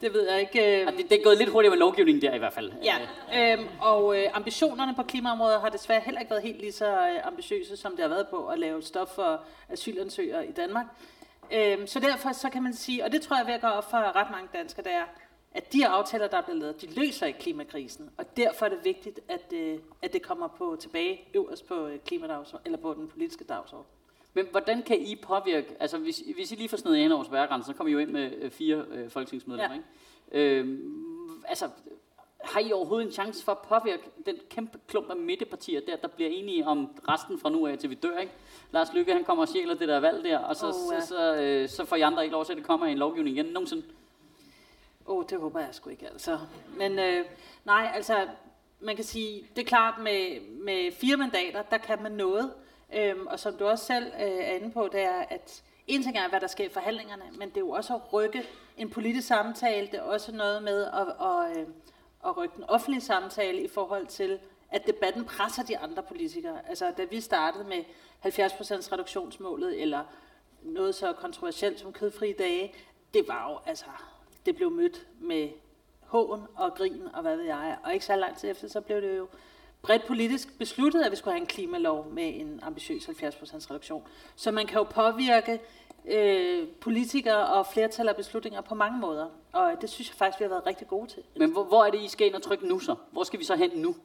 Det, 0.00 0.12
ved 0.12 0.30
jeg 0.30 0.40
ikke. 0.40 0.80
øh, 0.80 0.92
det, 0.96 1.10
det 1.10 1.18
er 1.20 1.24
gået 1.24 1.38
lidt 1.38 1.50
hurtigere 1.50 1.70
med 1.70 1.78
lovgivningen 1.78 2.22
der 2.22 2.34
i 2.34 2.38
hvert 2.38 2.52
fald. 2.52 2.72
Ja, 2.84 2.96
øhm, 3.34 3.68
og 3.80 4.18
øh, 4.18 4.24
ambitionerne 4.34 4.94
på 4.94 5.02
klimaområdet 5.02 5.60
har 5.60 5.68
desværre 5.68 6.00
heller 6.00 6.20
ikke 6.20 6.30
været 6.30 6.42
helt 6.42 6.60
lige 6.60 6.72
så 6.72 6.86
øh, 6.86 7.26
ambitiøse, 7.26 7.76
som 7.76 7.92
det 7.92 8.00
har 8.00 8.08
været 8.08 8.28
på 8.28 8.46
at 8.46 8.58
lave 8.58 8.82
stof 8.82 9.08
for 9.08 9.40
asylansøgere 9.68 10.46
i 10.46 10.52
Danmark. 10.52 10.86
Øhm, 11.52 11.86
så 11.86 12.00
derfor 12.00 12.32
så 12.32 12.50
kan 12.50 12.62
man 12.62 12.74
sige, 12.74 13.04
og 13.04 13.12
det 13.12 13.22
tror 13.22 13.36
jeg 13.36 13.46
vil 13.46 13.60
gå 13.60 13.66
op 13.66 13.90
for 13.90 14.16
ret 14.16 14.30
mange 14.30 14.48
danskere, 14.52 14.84
det 14.84 14.92
er, 14.92 15.04
at 15.54 15.72
de 15.72 15.86
aftaler, 15.86 16.26
der 16.26 16.36
er 16.36 16.42
blevet 16.42 16.60
lavet, 16.60 16.80
de 16.80 16.94
løser 17.00 17.26
ikke 17.26 17.38
klimakrisen. 17.38 18.10
Og 18.18 18.36
derfor 18.36 18.66
er 18.66 18.70
det 18.70 18.78
vigtigt, 18.84 19.20
at, 19.28 19.52
øh, 19.52 19.78
at 20.02 20.12
det 20.12 20.22
kommer 20.22 20.48
på 20.48 20.76
tilbage 20.80 21.20
øverst 21.34 21.66
på 21.66 21.86
øh, 21.86 21.98
eller 22.64 22.78
på 22.78 22.94
den 22.94 23.08
politiske 23.08 23.44
dagsorden. 23.44 23.86
Men 24.36 24.46
hvordan 24.50 24.82
kan 24.82 25.00
I 25.00 25.16
påvirke, 25.16 25.76
altså 25.80 25.98
hvis, 25.98 26.22
hvis 26.34 26.52
I 26.52 26.54
lige 26.54 26.68
får 26.68 26.76
snedet 26.76 26.96
ind 26.98 27.12
over 27.12 27.24
spærregrænsen, 27.24 27.72
så 27.72 27.76
kommer 27.76 27.88
I 27.88 27.92
jo 27.92 27.98
ind 27.98 28.10
med 28.10 28.32
øh, 28.40 28.50
fire 28.50 28.84
øh, 28.90 29.10
folketingsmedlemmer, 29.10 29.76
Ja. 30.32 30.38
ikke? 30.38 30.60
Øhm, 30.60 31.42
altså, 31.48 31.68
har 32.44 32.60
I 32.60 32.72
overhovedet 32.72 33.06
en 33.06 33.12
chance 33.12 33.44
for 33.44 33.52
at 33.52 33.58
påvirke 33.58 34.02
den 34.26 34.36
kæmpe 34.50 34.78
klump 34.88 35.10
af 35.10 35.16
midtepartier 35.16 35.80
der, 35.80 35.96
der 35.96 36.08
bliver 36.08 36.30
enige 36.30 36.66
om 36.66 36.90
resten 37.08 37.38
fra 37.38 37.50
nu 37.50 37.66
af 37.66 37.78
til 37.78 37.90
vi 37.90 37.94
dør, 37.94 38.18
ikke? 38.18 38.32
Lars 38.72 38.92
Lykke, 38.94 39.12
han 39.12 39.24
kommer 39.24 39.42
og 39.44 39.48
stjæler 39.48 39.74
det 39.74 39.88
der 39.88 40.00
valg 40.00 40.24
der, 40.24 40.38
og 40.38 40.56
så, 40.56 40.66
oh, 40.66 40.94
ja. 40.94 41.00
så, 41.00 41.06
så, 41.06 41.36
øh, 41.36 41.68
så 41.68 41.84
får 41.84 41.96
I 41.96 42.00
andre 42.00 42.22
ikke 42.22 42.32
lov 42.32 42.44
til, 42.44 42.52
at 42.52 42.56
det 42.58 42.66
kommer 42.66 42.86
i 42.86 42.92
en 42.92 42.98
lovgivning 42.98 43.36
igen 43.36 43.46
nogensinde. 43.46 43.82
Åh, 45.06 45.16
oh, 45.16 45.24
det 45.30 45.40
håber 45.40 45.60
jeg 45.60 45.68
sgu 45.72 45.90
ikke, 45.90 46.06
altså. 46.08 46.38
Men 46.78 46.98
øh, 46.98 47.24
nej, 47.64 47.90
altså, 47.94 48.28
man 48.80 48.96
kan 48.96 49.04
sige, 49.04 49.46
det 49.56 49.62
er 49.62 49.66
klart, 49.66 49.94
med, 50.02 50.40
med 50.64 50.92
fire 50.92 51.16
mandater, 51.16 51.62
der 51.62 51.78
kan 51.78 52.02
man 52.02 52.12
noget. 52.12 52.52
Øhm, 52.94 53.26
og 53.26 53.40
som 53.40 53.56
du 53.56 53.66
også 53.66 53.84
selv 53.84 54.06
øh, 54.06 54.20
er 54.20 54.52
inde 54.52 54.70
på, 54.70 54.88
det 54.92 55.00
er, 55.00 55.24
at 55.28 55.62
en 55.86 56.02
ting 56.02 56.16
er, 56.16 56.28
hvad 56.28 56.40
der 56.40 56.46
sker 56.46 56.64
i 56.64 56.68
forhandlingerne, 56.68 57.24
men 57.38 57.48
det 57.48 57.56
er 57.56 57.60
jo 57.60 57.70
også 57.70 57.94
at 57.94 58.12
rykke 58.12 58.44
en 58.76 58.90
politisk 58.90 59.26
samtale. 59.26 59.86
Det 59.86 59.94
er 59.94 60.02
også 60.02 60.32
noget 60.32 60.62
med 60.62 60.84
at, 60.84 61.00
at, 61.00 61.58
at, 61.58 61.66
at 62.26 62.36
rykke 62.36 62.56
den 62.56 62.64
offentlige 62.64 63.00
samtale 63.00 63.62
i 63.62 63.68
forhold 63.68 64.06
til, 64.06 64.38
at 64.70 64.86
debatten 64.86 65.24
presser 65.24 65.62
de 65.62 65.78
andre 65.78 66.02
politikere. 66.02 66.68
Altså, 66.68 66.92
da 66.96 67.04
vi 67.04 67.20
startede 67.20 67.64
med 67.64 67.84
70% 68.24 68.92
reduktionsmålet, 68.92 69.82
eller 69.82 70.04
noget 70.62 70.94
så 70.94 71.12
kontroversielt 71.12 71.80
som 71.80 71.92
kødfri 71.92 72.32
dage, 72.32 72.74
det 73.14 73.28
var 73.28 73.50
jo, 73.50 73.58
altså, 73.66 73.86
det 74.46 74.56
blev 74.56 74.70
mødt 74.70 75.06
med 75.20 75.48
hån 76.00 76.46
og 76.56 76.74
grin 76.74 77.02
og 77.12 77.22
hvad 77.22 77.36
ved 77.36 77.44
jeg. 77.44 77.78
Og 77.84 77.92
ikke 77.94 78.04
så 78.04 78.16
lang 78.16 78.36
tid 78.36 78.50
efter, 78.50 78.68
så 78.68 78.80
blev 78.80 79.02
det 79.02 79.16
jo 79.16 79.28
bredt 79.86 80.06
politisk 80.06 80.58
besluttet, 80.58 81.02
at 81.02 81.10
vi 81.10 81.16
skulle 81.16 81.34
have 81.34 81.40
en 81.40 81.46
klimalov 81.46 82.06
med 82.12 82.40
en 82.40 82.60
ambitiøs 82.62 83.08
70% 83.08 83.70
reduktion. 83.70 84.02
Så 84.36 84.50
man 84.50 84.66
kan 84.66 84.78
jo 84.78 84.84
påvirke 84.84 85.60
øh, 86.08 86.68
politikere 86.80 87.46
og 87.46 87.66
flertal 87.66 88.08
af 88.08 88.16
beslutninger 88.16 88.60
på 88.60 88.74
mange 88.74 88.98
måder. 88.98 89.26
Og 89.52 89.72
det 89.80 89.90
synes 89.90 90.08
jeg 90.08 90.16
faktisk, 90.16 90.40
vi 90.40 90.44
har 90.44 90.48
været 90.50 90.66
rigtig 90.66 90.88
gode 90.88 91.10
til. 91.10 91.22
Men 91.36 91.50
hvor, 91.50 91.64
hvor 91.64 91.84
er 91.84 91.90
det, 91.90 92.00
I 92.00 92.08
skal 92.08 92.26
ind 92.26 92.34
og 92.34 92.42
trykke 92.42 92.68
nu 92.68 92.78
så? 92.78 92.94
Hvor 93.10 93.22
skal 93.22 93.38
vi 93.38 93.44
så 93.44 93.56
hen 93.56 93.70
nu? 93.74 93.96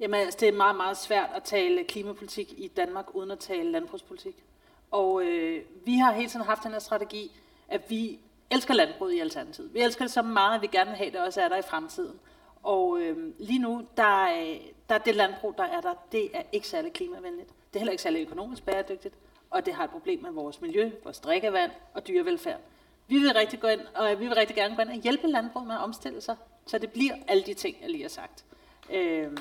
Jamen, 0.00 0.20
altså, 0.20 0.38
det 0.40 0.48
er 0.48 0.52
meget, 0.52 0.76
meget 0.76 0.96
svært 0.96 1.30
at 1.34 1.42
tale 1.42 1.84
klimapolitik 1.84 2.54
i 2.56 2.68
Danmark, 2.68 3.14
uden 3.14 3.30
at 3.30 3.38
tale 3.38 3.70
landbrugspolitik. 3.70 4.44
Og 4.90 5.22
øh, 5.22 5.62
vi 5.84 5.94
har 5.94 6.12
hele 6.12 6.28
tiden 6.28 6.46
haft 6.46 6.62
den 6.62 6.72
her 6.72 6.78
strategi, 6.78 7.30
at 7.68 7.90
vi 7.90 8.18
elsker 8.50 8.74
landbruget 8.74 9.12
i 9.12 9.18
Alternativet. 9.18 9.74
Vi 9.74 9.80
elsker 9.80 10.04
det 10.04 10.12
så 10.12 10.22
meget, 10.22 10.54
at 10.54 10.62
vi 10.62 10.66
gerne 10.66 10.90
vil 10.90 10.96
have, 10.96 11.06
at 11.06 11.12
det 11.12 11.20
også 11.20 11.40
er 11.40 11.48
der 11.48 11.56
i 11.56 11.62
fremtiden. 11.62 12.20
Og 12.64 12.98
øh, 13.00 13.16
lige 13.38 13.58
nu, 13.58 13.82
der 13.96 14.24
er, 14.24 14.58
der 14.88 14.94
er 14.94 14.98
det 14.98 15.14
landbrug, 15.14 15.54
der 15.58 15.64
er 15.64 15.80
der, 15.80 15.94
det 16.12 16.36
er 16.36 16.42
ikke 16.52 16.68
særlig 16.68 16.92
klimavenligt. 16.92 17.48
Det 17.48 17.76
er 17.76 17.78
heller 17.78 17.92
ikke 17.92 18.02
særlig 18.02 18.22
økonomisk 18.22 18.62
bæredygtigt. 18.62 19.14
Og 19.50 19.66
det 19.66 19.74
har 19.74 19.84
et 19.84 19.90
problem 19.90 20.22
med 20.22 20.30
vores 20.30 20.60
miljø, 20.60 20.90
vores 21.04 21.20
drikkevand 21.20 21.70
og 21.94 22.08
dyrevelfærd. 22.08 22.60
Vi 23.08 23.18
vil 23.18 23.32
rigtig, 23.32 23.60
gå 23.60 23.66
ind, 23.66 23.80
og 23.94 24.20
vi 24.20 24.26
vil 24.26 24.34
rigtig 24.34 24.56
gerne 24.56 24.76
gå 24.76 24.82
ind 24.82 24.90
og 24.90 24.96
hjælpe 24.96 25.26
landbruget 25.26 25.66
med 25.68 25.74
at 25.74 25.80
omstille 25.80 26.20
sig, 26.20 26.36
så 26.66 26.78
det 26.78 26.92
bliver 26.92 27.14
alle 27.28 27.42
de 27.42 27.54
ting, 27.54 27.76
jeg 27.82 27.90
lige 27.90 28.02
har 28.02 28.08
sagt. 28.08 28.44
Øhm, 28.90 29.36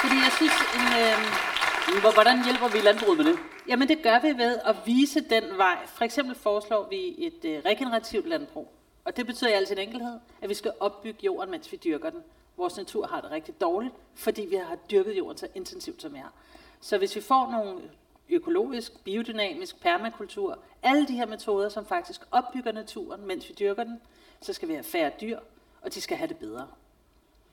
fordi 0.00 0.14
jeg 0.14 0.32
synes, 0.36 0.52
en, 0.76 0.86
øh, 1.02 2.12
Hvordan 2.14 2.44
hjælper 2.44 2.68
vi 2.68 2.78
landbruget 2.78 3.16
med 3.18 3.24
det? 3.24 3.38
jamen 3.68 3.88
det 3.88 4.02
gør 4.02 4.20
vi 4.20 4.28
ved 4.28 4.58
at 4.64 4.76
vise 4.86 5.20
den 5.20 5.44
vej. 5.56 5.78
For 5.86 6.04
eksempel 6.04 6.34
foreslår 6.34 6.88
vi 6.90 7.14
et 7.26 7.44
øh, 7.44 7.62
regenerativt 7.64 8.28
landbrug. 8.28 8.77
Og 9.08 9.16
det 9.16 9.26
betyder 9.26 9.50
i 9.50 9.54
al 9.54 9.66
sin 9.66 9.78
enkelhed, 9.78 10.18
at 10.40 10.48
vi 10.48 10.54
skal 10.54 10.72
opbygge 10.80 11.18
jorden, 11.24 11.50
mens 11.50 11.72
vi 11.72 11.76
dyrker 11.76 12.10
den. 12.10 12.22
Vores 12.56 12.76
natur 12.76 13.06
har 13.06 13.20
det 13.20 13.30
rigtig 13.30 13.60
dårligt, 13.60 13.94
fordi 14.14 14.42
vi 14.42 14.56
har 14.56 14.76
dyrket 14.90 15.18
jorden 15.18 15.38
så 15.38 15.48
intensivt, 15.54 16.02
som 16.02 16.12
vi 16.12 16.18
har. 16.18 16.32
Så 16.80 16.98
hvis 16.98 17.16
vi 17.16 17.20
får 17.20 17.50
nogle 17.50 17.80
økologisk, 18.28 19.04
biodynamisk, 19.04 19.80
permakultur, 19.80 20.58
alle 20.82 21.08
de 21.08 21.12
her 21.12 21.26
metoder, 21.26 21.68
som 21.68 21.86
faktisk 21.86 22.20
opbygger 22.30 22.72
naturen, 22.72 23.26
mens 23.26 23.48
vi 23.48 23.54
dyrker 23.54 23.84
den, 23.84 24.00
så 24.40 24.52
skal 24.52 24.68
vi 24.68 24.72
have 24.72 24.84
færre 24.84 25.10
dyr, 25.20 25.38
og 25.82 25.94
de 25.94 26.00
skal 26.00 26.16
have 26.16 26.28
det 26.28 26.36
bedre. 26.36 26.66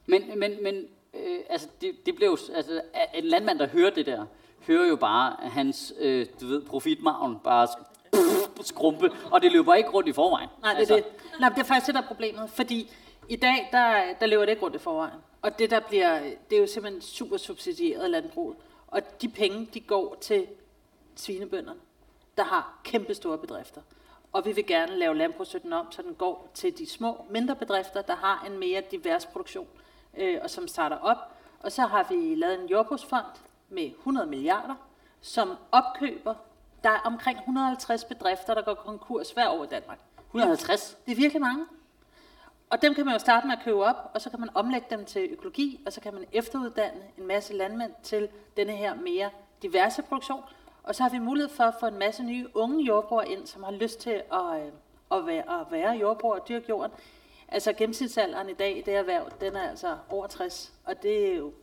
Men, 0.06 0.40
men, 0.40 0.64
men 0.64 0.76
øh, 1.14 1.40
altså, 1.50 1.68
det, 1.82 2.06
det 2.06 2.16
blev 2.16 2.28
jo, 2.28 2.38
altså, 2.54 2.82
en 3.14 3.24
landmand, 3.24 3.60
der 3.60 3.68
hører 3.68 3.90
det 3.90 4.06
der, 4.06 4.26
hører 4.68 4.88
jo 4.88 4.96
bare 4.96 5.50
hans, 5.50 5.94
øh, 6.00 6.26
du 6.42 6.48
ved, 6.48 6.62
profitmargen 6.62 7.40
bare 7.44 7.68
skrumpe, 8.68 9.12
og 9.32 9.42
det 9.42 9.52
løber 9.52 9.74
ikke 9.74 9.90
rundt 9.90 10.10
i 10.10 10.14
forvejen. 10.14 10.50
Nej, 10.62 10.74
det 10.74 10.92
er 10.92 10.96
det. 10.96 11.06
Nej, 11.40 11.50
det 11.50 11.60
er 11.60 11.64
faktisk 11.64 11.88
det, 11.88 11.96
der 11.96 12.02
er 12.02 12.08
problemet. 12.08 12.50
Fordi 12.50 12.92
i 13.30 13.36
dag, 13.36 13.70
der, 13.72 14.14
der 14.20 14.26
løber 14.26 14.46
det 14.46 14.52
ikke 14.52 14.64
rundt 14.64 14.76
i 14.76 14.80
forvejen. 14.80 15.20
Og 15.42 15.60
det, 15.60 15.70
der 15.72 15.80
bliver, 15.80 16.20
det 16.50 16.56
er 16.56 16.62
jo 16.62 16.68
simpelthen 16.68 17.02
super 17.02 17.38
subsidieret 17.38 18.10
landbrug. 18.10 18.56
Og 18.88 19.22
de 19.22 19.30
penge, 19.30 19.68
de 19.74 19.80
går 19.80 20.18
til 20.22 20.48
svinebønderne, 21.16 21.80
der 22.38 22.44
har 22.44 22.80
kæmpe 22.84 23.14
store 23.14 23.38
bedrifter. 23.38 23.82
Og 24.32 24.46
vi 24.46 24.52
vil 24.52 24.68
gerne 24.68 24.98
lave 24.98 25.16
landbrugsstøtten 25.18 25.74
om, 25.74 25.92
så 25.92 26.02
den 26.02 26.14
går 26.14 26.50
til 26.54 26.78
de 26.78 26.90
små, 26.90 27.26
mindre 27.30 27.56
bedrifter, 27.56 28.02
der 28.02 28.16
har 28.16 28.46
en 28.48 28.58
mere 28.60 28.82
divers 28.92 29.26
produktion, 29.26 29.68
øh, 30.18 30.38
og 30.44 30.50
som 30.50 30.68
starter 30.68 30.98
op. 30.98 31.18
Og 31.60 31.72
så 31.72 31.82
har 31.82 32.08
vi 32.10 32.36
lavet 32.36 32.62
en 32.62 32.70
jordbrugsfond 32.70 33.26
med 33.70 33.92
100 33.92 34.28
milliarder, 34.28 34.76
som 35.22 35.56
opkøber. 35.72 36.36
Der 36.86 36.92
er 36.92 37.00
omkring 37.04 37.38
150 37.38 38.04
bedrifter, 38.04 38.54
der 38.54 38.62
går 38.62 38.74
konkurs 38.74 39.32
hver 39.32 39.50
år 39.50 39.64
i 39.64 39.68
Danmark. 39.68 40.00
150? 40.28 40.98
Det 41.06 41.12
er 41.12 41.16
virkelig 41.16 41.42
mange. 41.42 41.66
Og 42.70 42.82
dem 42.82 42.94
kan 42.94 43.06
man 43.06 43.16
jo 43.16 43.20
starte 43.20 43.48
med 43.48 43.56
at 43.58 43.64
købe 43.64 43.84
op, 43.84 44.12
og 44.14 44.22
så 44.22 44.30
kan 44.30 44.40
man 44.40 44.50
omlægge 44.54 44.88
dem 44.90 45.06
til 45.06 45.28
økologi, 45.32 45.82
og 45.86 45.94
så 45.94 46.02
kan 46.02 46.14
man 46.14 46.26
efteruddanne 46.32 47.02
en 47.18 47.28
masse 47.28 47.54
landmænd 47.54 47.92
til 48.04 48.30
denne 48.58 48.72
her 48.72 48.96
mere 48.96 49.30
diverse 49.62 50.02
produktion. 50.02 50.44
Og 50.84 50.96
så 50.96 51.04
har 51.04 51.10
vi 51.10 51.20
mulighed 51.20 51.50
for 51.50 51.64
at 51.64 51.74
få 51.80 51.86
en 51.86 52.00
masse 52.00 52.24
nye 52.24 52.48
unge 52.54 52.86
jordbrugere 52.86 53.30
ind, 53.30 53.48
som 53.48 53.64
har 53.64 53.72
lyst 53.72 54.00
til 54.00 54.22
at, 54.34 54.62
øh, 54.62 54.72
at, 55.12 55.28
være, 55.28 55.62
at 55.62 55.72
være 55.72 55.92
jordbrugere 55.92 56.40
og 56.40 56.48
dyrke 56.48 56.66
jorden. 56.70 56.92
Altså 57.48 57.74
gennemsnitsalderen 57.74 58.50
i 58.50 58.54
dag, 58.54 58.84
det 58.86 58.96
erhverv, 58.96 59.30
den 59.42 59.56
er 59.56 59.70
altså 59.70 59.98
over 60.10 60.28
60, 60.28 60.74
og 60.86 61.04
det 61.04 61.32
er 61.32 61.36
jo 61.36 61.54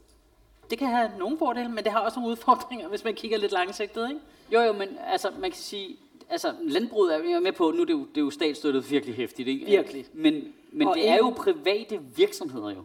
det 0.73 0.79
kan 0.79 0.89
have 0.89 1.11
nogle 1.19 1.39
fordele, 1.39 1.69
men 1.69 1.85
det 1.85 1.93
har 1.93 2.01
også 2.01 2.21
nogle 2.21 2.33
udfordringer, 2.33 2.89
hvis 2.89 3.05
man 3.05 3.15
kigger 3.15 3.39
lidt 3.39 3.53
langsigtet, 3.53 4.09
ikke? 4.09 4.21
Jo, 4.53 4.61
jo, 4.61 4.73
men 4.73 4.89
altså, 5.07 5.31
man 5.39 5.51
kan 5.51 5.59
sige, 5.59 5.97
altså 6.31 6.55
landbruget 6.63 7.15
er 7.15 7.31
jeg 7.31 7.43
med 7.43 7.53
på, 7.53 7.71
nu 7.71 7.81
er 7.83 7.85
det 7.87 7.93
jo, 7.93 7.99
det 8.05 8.17
er 8.17 8.21
jo 8.21 8.31
statsstøttet 8.31 8.91
virkelig 8.91 9.15
hæftigt, 9.15 9.49
ikke? 9.49 9.67
Virkelig. 9.67 10.07
Men, 10.13 10.53
men 10.73 10.89
Og 10.89 10.95
det 10.95 11.09
er 11.09 11.17
jo 11.17 11.31
private 11.31 12.01
virksomheder 12.17 12.71
jo. 12.71 12.83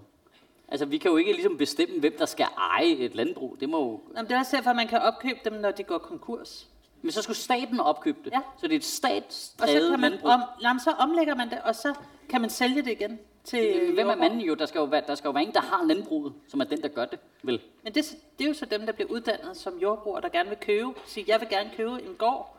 Altså, 0.68 0.86
vi 0.86 0.98
kan 0.98 1.12
jo 1.12 1.18
ikke 1.18 1.32
ligesom 1.32 1.58
bestemme, 1.58 2.00
hvem 2.00 2.14
der 2.18 2.26
skal 2.26 2.46
eje 2.58 2.86
et 2.88 3.16
landbrug. 3.16 3.58
Det 3.60 3.70
må 3.70 3.80
jo... 3.80 4.02
Jamen, 4.16 4.30
det 4.30 4.36
er 4.36 4.40
også 4.40 4.56
derfor, 4.58 4.70
at 4.70 4.76
man 4.76 4.88
kan 4.88 5.00
opkøbe 5.00 5.40
dem, 5.46 5.54
når 5.54 5.72
de 5.72 5.84
går 5.84 5.98
konkurs. 5.98 6.68
Men 7.02 7.12
så 7.12 7.22
skulle 7.22 7.38
staten 7.38 7.80
opkøbe 7.80 8.18
det. 8.26 8.32
Ja. 8.32 8.40
Så 8.58 8.68
det 8.68 8.72
er 8.74 8.76
et 8.76 8.80
Og 8.80 8.84
så, 8.84 8.96
statsdrevet 8.96 9.90
kan 9.90 10.00
man 10.00 10.12
landbrug. 10.12 10.32
om, 10.32 10.42
jamen, 10.62 10.80
så 10.80 10.92
omlægger 10.92 11.36
man 11.36 11.50
det, 11.50 11.60
og 11.66 11.76
så 11.76 11.94
kan 12.30 12.42
man 12.42 12.50
sælge 12.50 12.82
det 12.82 12.92
igen 12.92 13.20
til 13.48 13.94
Hvem 13.94 14.10
er 14.10 14.16
manden 14.16 14.40
jo? 14.42 14.54
Der 14.54 14.66
skal 14.66 14.80
jo, 14.80 14.86
være, 14.86 15.02
der 15.08 15.16
skal 15.16 15.28
jo 15.28 15.32
være 15.32 15.44
en, 15.44 15.54
der 15.54 15.62
har 15.62 15.84
landbruget, 15.84 16.34
som 16.48 16.60
er 16.60 16.66
den, 16.66 16.82
der 16.82 16.88
gør 16.88 17.06
det, 17.06 17.20
vel? 17.44 17.62
Men 17.84 17.94
det, 17.94 18.06
det 18.38 18.44
er 18.44 18.48
jo 18.48 18.54
så 18.54 18.66
dem, 18.66 18.86
der 18.86 18.92
bliver 18.94 19.10
uddannet 19.10 19.58
som 19.58 19.78
jordbrugere, 19.78 20.22
der 20.22 20.30
gerne 20.30 20.50
vil 20.50 20.58
købe. 20.58 20.90
Sige, 21.06 21.26
jeg 21.28 21.40
vil 21.40 21.50
gerne 21.50 21.70
købe 21.78 21.92
en 21.92 22.16
gård. 22.18 22.58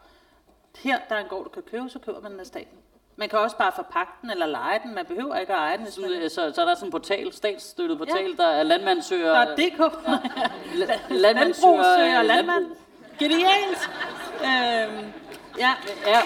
Her, 0.78 0.98
der 1.08 1.14
er 1.14 1.20
en 1.20 1.26
gård, 1.28 1.44
du 1.44 1.50
kan 1.50 1.62
købe, 1.70 1.88
så 1.88 1.98
køber 1.98 2.20
man 2.20 2.32
den 2.32 2.40
af 2.40 2.46
staten. 2.46 2.78
Man 3.16 3.28
kan 3.28 3.38
også 3.38 3.56
bare 3.56 3.72
forpagte 3.76 4.12
den 4.22 4.30
eller 4.30 4.46
lege 4.46 4.80
den. 4.84 4.94
Man 4.94 5.06
behøver 5.06 5.36
ikke 5.36 5.52
at 5.52 5.58
eje 5.58 5.78
den. 5.78 5.90
Sådan, 5.90 6.10
man... 6.20 6.30
så, 6.30 6.52
så 6.54 6.60
er 6.60 6.64
der 6.64 6.74
sådan 6.74 6.86
en 6.88 6.90
portal, 6.90 7.32
statsstøttet 7.32 7.98
portal, 7.98 8.36
der 8.36 8.46
er 8.46 8.62
landmand 8.62 9.02
søger... 9.02 9.30
Der 9.32 9.40
er 9.40 9.56
DK. 9.56 9.78
la- 9.78 10.02
landmand 10.74 11.10
Landbrug 11.10 11.54
søger 11.54 11.96
søger 11.96 12.20
øh, 12.20 12.26
landbrug. 12.26 12.76
Genialt. 13.18 13.90
Øhm, 14.40 15.12
ja, 15.58 15.74
Ja. 16.06 16.20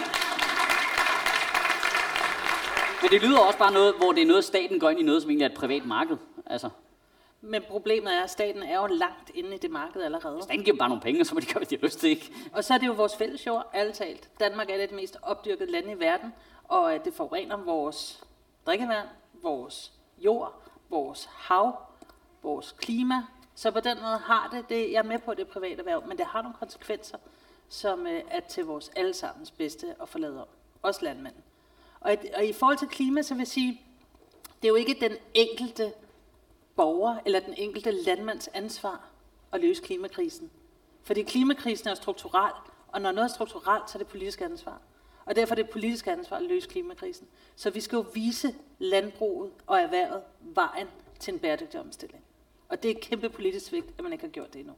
Men 3.03 3.11
det 3.11 3.23
lyder 3.23 3.39
også 3.39 3.59
bare 3.59 3.73
noget, 3.73 3.95
hvor 3.95 4.13
det 4.13 4.23
er 4.23 4.27
noget, 4.27 4.45
staten 4.45 4.81
går 4.81 4.91
ind 4.91 5.01
i 5.01 5.03
noget, 5.03 5.23
som 5.23 5.31
egentlig 5.31 5.45
er 5.45 5.51
et 5.51 5.57
privat 5.57 5.87
marked. 5.87 6.17
Altså, 6.47 6.71
men 7.41 7.63
problemet 7.69 8.15
er, 8.15 8.23
at 8.23 8.31
staten 8.31 8.63
er 8.63 8.81
jo 8.81 8.87
langt 8.87 9.31
inde 9.35 9.55
i 9.55 9.59
det 9.59 9.71
marked 9.71 10.03
allerede. 10.03 10.43
staten 10.43 10.65
giver 10.65 10.77
bare 10.77 10.89
nogle 10.89 11.03
penge, 11.03 11.21
og 11.21 11.27
så 11.27 11.35
må 11.35 11.41
de 11.41 11.47
gøre, 11.47 11.59
hvad 11.59 11.67
de 11.67 11.77
har 11.77 11.87
lyst 11.87 11.99
til, 11.99 12.11
ikke? 12.11 12.33
Og 12.53 12.65
så 12.65 12.75
er 12.75 12.79
det 12.79 12.87
jo 12.87 12.93
vores 12.93 13.17
fælles 13.17 13.47
jord, 13.47 13.71
ærligt 13.75 13.97
talt. 13.97 14.31
Danmark 14.41 14.71
er 14.71 14.77
det 14.77 14.89
det 14.89 14.97
mest 14.97 15.17
opdyrkede 15.23 15.71
land 15.71 15.91
i 15.91 15.95
verden, 15.95 16.33
og 16.65 16.95
øh, 16.95 17.05
det 17.05 17.15
forurener 17.15 17.57
vores 17.57 18.25
drikkevand, 18.67 19.09
vores 19.43 19.93
jord, 20.19 20.63
vores 20.91 21.29
hav, 21.33 21.77
vores 22.43 22.75
klima. 22.79 23.15
Så 23.55 23.71
på 23.71 23.81
den 23.81 23.99
måde 24.03 24.19
har 24.19 24.49
det 24.53 24.69
det, 24.69 24.93
jeg 24.93 24.99
er 24.99 25.03
med 25.03 25.19
på 25.19 25.35
det 25.35 25.49
private 25.49 25.79
erhverv, 25.79 26.07
men 26.09 26.19
det 26.19 26.27
har 26.27 26.43
nogle 26.43 26.57
konsekvenser, 26.59 27.19
som 27.69 28.07
øh, 28.07 28.23
er 28.31 28.41
til 28.41 28.65
vores 28.65 28.91
allesammens 28.97 29.51
bedste 29.51 29.95
at 30.03 30.21
lavet 30.21 30.41
om. 30.41 30.47
Også 30.83 31.05
landmanden. 31.05 31.43
Og, 32.05 32.17
og 32.35 32.45
i 32.45 32.53
forhold 32.53 32.79
til 32.79 32.89
klima, 32.89 33.23
så 33.23 33.35
vil 33.35 33.41
jeg 33.41 33.49
sige, 33.49 33.81
det 34.63 34.69
er 34.69 34.69
jo 34.69 34.75
ikke 34.75 34.97
den 35.01 35.13
enkelte 35.35 35.93
borger 36.77 37.19
eller 37.27 37.41
den 37.41 37.55
enkelte 37.57 37.91
landmands 37.91 38.49
ansvar 38.49 39.09
at 39.53 39.61
løse 39.61 39.83
klimakrisen. 39.83 40.51
Fordi 41.03 41.23
klimakrisen 41.23 41.89
er 41.89 41.95
strukturel, 41.95 42.53
og 42.89 43.01
når 43.01 43.13
noget 43.13 43.29
er 43.29 43.35
strukturelt, 43.35 43.91
så 43.91 43.99
er 43.99 44.03
det 44.03 44.07
politisk 44.07 44.41
ansvar. 44.41 44.81
Og 45.25 45.37
derfor 45.37 45.55
er 45.55 45.57
det 45.57 45.71
politisk 45.71 46.07
ansvar 46.07 46.37
at 46.37 46.43
løse 46.43 46.69
klimakrisen. 46.69 47.27
Så 47.57 47.71
vi 47.71 47.81
skal 47.81 47.97
jo 47.97 48.05
vise 48.15 48.55
landbruget 48.79 49.53
og 49.67 49.81
erhvervet 49.81 50.23
vejen 50.41 50.89
til 51.19 51.35
en 51.35 51.41
bæredygtig 51.41 51.81
omstilling. 51.81 52.25
Og 52.69 52.83
det 52.83 52.91
er 52.91 52.95
et 52.95 53.01
kæmpe 53.01 53.29
politisk 53.29 53.67
svigt, 53.67 53.87
at 53.99 54.05
man 54.05 54.13
ikke 54.13 54.25
har 54.25 54.31
gjort 54.31 54.53
det 54.53 54.61
endnu. 54.61 54.75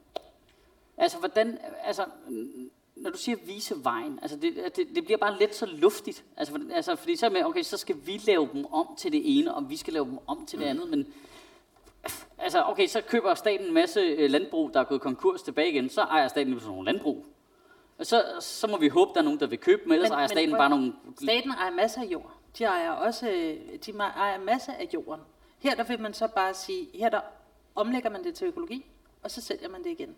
Altså, 0.96 1.18
hvordan, 1.18 1.58
altså, 1.82 2.04
når 2.96 3.10
du 3.10 3.18
siger 3.18 3.36
vise 3.46 3.74
vejen, 3.84 4.18
altså 4.22 4.36
det, 4.36 4.72
det, 4.76 4.88
det 4.94 5.04
bliver 5.04 5.18
bare 5.18 5.38
lidt 5.38 5.54
så 5.54 5.66
luftigt. 5.66 6.24
Altså, 6.36 6.52
for, 6.54 6.60
altså 6.74 6.96
fordi 6.96 7.16
så 7.16 7.28
med, 7.30 7.44
okay, 7.44 7.62
så 7.62 7.76
skal 7.76 7.96
vi 8.06 8.20
lave 8.26 8.48
dem 8.52 8.66
om 8.66 8.86
til 8.98 9.12
det 9.12 9.38
ene, 9.38 9.54
og 9.54 9.70
vi 9.70 9.76
skal 9.76 9.92
lave 9.92 10.04
dem 10.06 10.18
om 10.26 10.46
til 10.46 10.58
det 10.58 10.64
andet, 10.64 10.88
men 10.90 11.14
altså, 12.38 12.62
okay, 12.64 12.86
så 12.86 13.00
køber 13.00 13.34
staten 13.34 13.66
en 13.66 13.74
masse 13.74 14.00
øh, 14.00 14.30
landbrug, 14.30 14.74
der 14.74 14.80
er 14.80 14.84
gået 14.84 15.00
konkurs 15.00 15.42
tilbage 15.42 15.70
igen, 15.70 15.88
så 15.90 16.00
ejer 16.00 16.28
staten 16.28 16.54
sådan 16.60 16.68
nogle 16.72 16.84
landbrug. 16.92 17.26
Og 17.98 18.06
så, 18.06 18.22
så 18.40 18.66
må 18.66 18.78
vi 18.78 18.88
håbe, 18.88 19.10
der 19.14 19.20
er 19.20 19.24
nogen, 19.24 19.40
der 19.40 19.46
vil 19.46 19.58
købe 19.58 19.82
dem, 19.84 19.92
ellers 19.92 20.08
Men- 20.10 20.14
ejer 20.14 20.22
men 20.22 20.28
staten 20.28 20.50
prøv- 20.50 20.58
bare 20.58 20.70
nogle... 20.70 20.92
Staten 21.22 21.50
ejer 21.50 21.70
masser 21.70 22.00
af 22.02 22.06
jord. 22.06 22.32
De 22.58 22.64
ejer 22.64 22.90
også 22.90 23.28
øh, 23.30 23.56
de 23.86 23.92
ejer 23.98 24.40
masser 24.40 24.72
af 24.72 24.88
jorden. 24.94 25.20
Her 25.58 25.74
der 25.74 25.84
vil 25.84 26.00
man 26.00 26.14
så 26.14 26.28
bare 26.28 26.54
sige, 26.54 26.88
her 26.94 27.08
der 27.08 27.20
omlægger 27.74 28.10
man 28.10 28.24
det 28.24 28.34
til 28.34 28.46
økologi, 28.46 28.86
og 29.22 29.30
så 29.30 29.40
sælger 29.40 29.68
man 29.68 29.84
det 29.84 29.90
igen. 29.90 30.16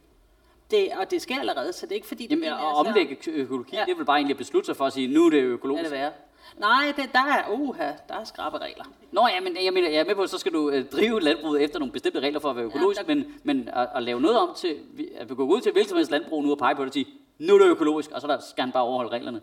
Det, 0.71 0.89
og 1.01 1.11
det 1.11 1.23
sker 1.23 1.39
allerede, 1.41 1.73
så 1.73 1.87
det 1.87 1.93
er 1.93 1.97
ikke 1.97 2.07
fordi... 2.07 2.23
det 2.25 2.31
Jamen, 2.31 2.45
at 2.45 2.53
er 2.53 2.59
så- 2.59 2.89
omlægge 2.89 3.31
økologi, 3.31 3.71
ja. 3.75 3.79
Ja. 3.81 3.85
det 3.87 3.97
vel 3.99 4.05
bare 4.05 4.17
egentlig 4.17 4.37
beslutte 4.37 4.67
sig 4.67 4.77
for 4.77 4.85
at 4.85 4.93
sige, 4.93 5.09
nu 5.15 5.27
er 5.27 5.31
det 5.31 5.41
Er 5.41 5.45
økologisk. 5.47 5.85
det 5.91 5.93
værre? 5.99 6.13
Nej, 6.59 6.93
det, 6.97 7.11
der 7.13 7.19
er, 7.19 7.51
uha, 7.51 7.93
der 8.09 8.15
er 8.21 8.25
skrabe 8.25 8.59
regler. 8.59 8.85
Nå 9.13 9.27
ja, 9.35 9.41
men 9.41 9.57
jeg, 9.65 9.73
mener, 9.73 9.89
jeg 9.89 10.01
er 10.01 10.05
med 10.05 10.15
på, 10.15 10.23
at 10.23 10.31
så 10.31 10.39
skal 10.39 10.53
du 10.53 10.71
øh, 10.71 10.85
drive 10.85 11.21
landbruget 11.21 11.63
efter 11.63 11.79
nogle 11.79 11.93
bestemte 11.93 12.21
regler 12.21 12.41
for 12.41 12.51
at 12.51 12.57
være 12.57 12.65
økologisk, 12.65 13.01
der- 13.01 13.07
men, 13.15 13.35
men 13.43 13.69
at, 13.73 13.89
at, 13.95 14.03
lave 14.03 14.21
noget 14.21 14.39
om 14.39 14.55
til, 14.57 14.77
at 15.17 15.29
vi 15.31 15.35
går 15.35 15.45
ud 15.45 15.61
til 15.61 15.73
hvilket 15.73 16.11
landbrug 16.11 16.43
nu 16.43 16.51
og 16.51 16.59
pege 16.59 16.75
på 16.75 16.83
det 16.83 16.89
og 16.89 16.95
sige, 16.95 17.07
nu 17.39 17.55
er 17.55 17.59
det 17.59 17.67
økologisk, 17.67 18.11
og 18.11 18.21
så 18.21 18.27
der 18.27 18.39
skal 18.41 18.63
han 18.65 18.73
bare 18.73 18.83
overholde 18.83 19.11
reglerne. 19.13 19.41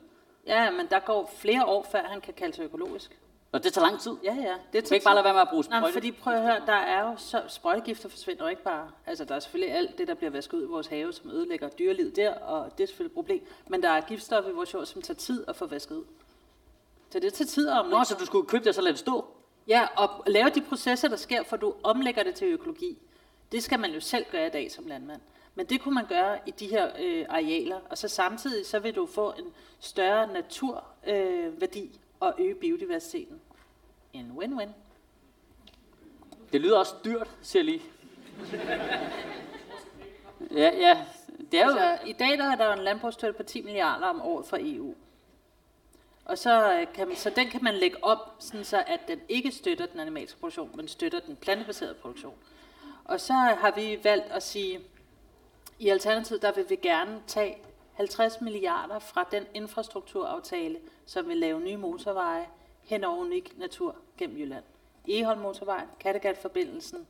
Ja, 0.48 0.72
men 0.72 0.88
der 0.90 1.00
går 1.00 1.34
flere 1.38 1.66
år, 1.66 1.88
før 1.92 2.00
han 2.04 2.22
kan 2.22 2.34
kalde 2.34 2.56
sig 2.56 2.64
økologisk. 2.64 3.18
Og 3.54 3.64
det 3.64 3.74
tager 3.74 3.88
lang 3.88 4.00
tid. 4.02 4.12
Ja, 4.24 4.34
ja. 4.34 4.54
Det 4.74 4.88
kan 4.88 4.96
ikke 4.96 5.04
bare 5.04 5.16
lade 5.16 5.24
være 5.24 5.34
med 5.34 5.42
at 5.42 5.50
bruge 5.50 5.64
Nej, 5.70 5.80
sprøjte. 5.80 5.94
fordi 5.94 6.12
prøv 6.12 6.34
at 6.34 6.42
høre, 6.42 6.62
der 6.66 6.74
er 6.74 7.10
jo 7.10 7.16
så, 7.18 7.42
sprøjtegifter 7.48 8.10
forsvinder 8.10 8.44
jo 8.44 8.50
ikke 8.50 8.64
bare. 8.64 8.92
Altså, 9.06 9.26
der 9.26 9.36
er 9.36 9.40
selvfølgelig 9.40 9.76
alt 9.76 9.98
det, 9.98 10.08
der 10.08 10.14
bliver 10.14 10.32
vasket 10.32 10.58
ud 10.58 10.64
i 10.64 10.66
vores 10.66 10.88
have, 10.88 11.14
som 11.14 11.30
ødelægger 11.32 11.70
dyrelivet 11.70 12.16
der, 12.16 12.34
og 12.34 12.78
det 12.78 12.84
er 12.84 12.88
selvfølgelig 12.88 13.12
et 13.12 13.16
problem. 13.16 13.46
Men 13.68 13.84
der 13.84 13.90
er 13.90 14.02
giftstoffer 14.02 14.52
i 14.52 14.54
vores 14.54 14.74
jord, 14.74 14.86
som 14.86 15.02
tager 15.02 15.18
tid 15.18 15.44
at 15.48 15.56
få 15.56 15.66
vasket 15.66 15.96
ud. 15.96 16.04
Så 17.10 17.20
det 17.20 17.34
tager 17.34 17.48
tid 17.48 17.70
om 17.70 17.86
Nå, 17.86 18.04
så 18.04 18.16
du 18.20 18.26
skulle 18.26 18.48
købe 18.48 18.64
det 18.64 18.70
og 18.70 18.76
så 18.76 18.82
lade 18.82 18.92
det 18.92 19.00
stå. 19.00 19.26
Ja, 19.68 19.88
og 19.98 20.10
lave 20.28 20.50
de 20.50 20.62
processer, 20.62 21.08
der 21.08 21.16
sker, 21.16 21.44
for 21.44 21.58
du 21.58 21.74
omlægger 21.84 22.24
det 22.24 22.36
til 22.36 22.48
økologi. 22.48 22.98
Det 23.52 23.64
skal 23.64 23.80
man 23.80 23.92
jo 23.92 24.00
selv 24.00 24.26
gøre 24.32 24.48
i 24.48 24.50
dag 24.50 24.72
som 24.72 24.86
landmand. 24.88 25.22
Men 25.56 25.66
det 25.66 25.82
kunne 25.82 25.96
man 25.96 26.06
gøre 26.06 26.38
i 26.46 26.52
de 26.52 26.68
her 26.68 26.90
øh, 27.00 27.26
arealer, 27.30 27.80
og 27.90 27.98
så 27.98 28.08
samtidig 28.08 28.66
så 28.66 28.80
vil 28.80 28.96
du 28.96 29.06
få 29.06 29.34
en 29.40 29.46
større 29.80 30.34
naturværdi 30.34 31.12
øh, 31.12 31.62
værdi 31.62 32.00
og 32.24 32.34
øge 32.40 32.56
biodiversiteten. 32.56 33.42
En 34.14 34.32
win-win. 34.38 34.70
Det 36.52 36.62
lyder 36.62 36.78
også 36.78 36.94
dyrt, 37.06 37.30
siger 37.42 37.64
lige. 37.64 37.82
Ja, 40.52 40.72
ja. 40.78 41.06
Det 41.52 41.60
er 41.60 41.66
jo... 41.66 41.78
Altså, 41.78 42.08
I 42.08 42.14
dag 42.14 42.38
der 42.38 42.44
er 42.44 42.56
der 42.56 42.66
jo 42.66 42.74
en 42.74 42.80
landbrugsstøtte 42.80 43.38
på 43.38 43.44
10 43.44 43.62
milliarder 43.62 44.08
om 44.08 44.22
året 44.22 44.46
fra 44.46 44.58
EU. 44.62 44.96
Og 46.26 46.38
så, 46.38 46.74
øh, 46.74 46.94
kan 46.94 47.08
man, 47.08 47.18
så 47.18 47.30
den 47.30 47.50
kan 47.50 47.64
man 47.64 47.74
lægge 47.74 48.04
op, 48.04 48.36
sådan 48.40 48.66
så 48.66 48.84
at 48.88 49.00
den 49.08 49.20
ikke 49.30 49.52
støtter 49.52 49.86
den 49.86 50.00
animalske 50.00 50.40
produktion, 50.40 50.72
men 50.76 50.88
støtter 50.88 51.20
den 51.20 51.36
plantebaserede 51.36 51.94
produktion. 51.94 52.36
Og 53.06 53.22
så 53.22 53.34
har 53.34 53.72
vi 53.76 54.00
valgt 54.04 54.32
at 54.32 54.44
sige, 54.44 54.80
i 55.80 55.90
Alternativet 55.90 56.42
der 56.42 56.52
vil 56.52 56.66
vi 56.70 56.76
gerne 56.76 57.22
tage 57.28 57.58
50 57.94 58.42
milliarder 58.42 59.00
fra 59.00 59.26
den 59.32 59.44
infrastrukturaftale, 59.54 60.80
som 61.06 61.28
vil 61.28 61.38
lave 61.38 61.60
nye 61.62 61.78
motorveje 61.78 62.46
hen 62.84 63.04
over 63.04 63.18
unik 63.18 63.58
natur 63.60 63.96
gennem 64.18 64.38
Jylland. 64.40 64.64
Eholm 65.08 65.40
motorvejen, 65.42 65.88
Kattegat-forbindelsen, 66.00 67.08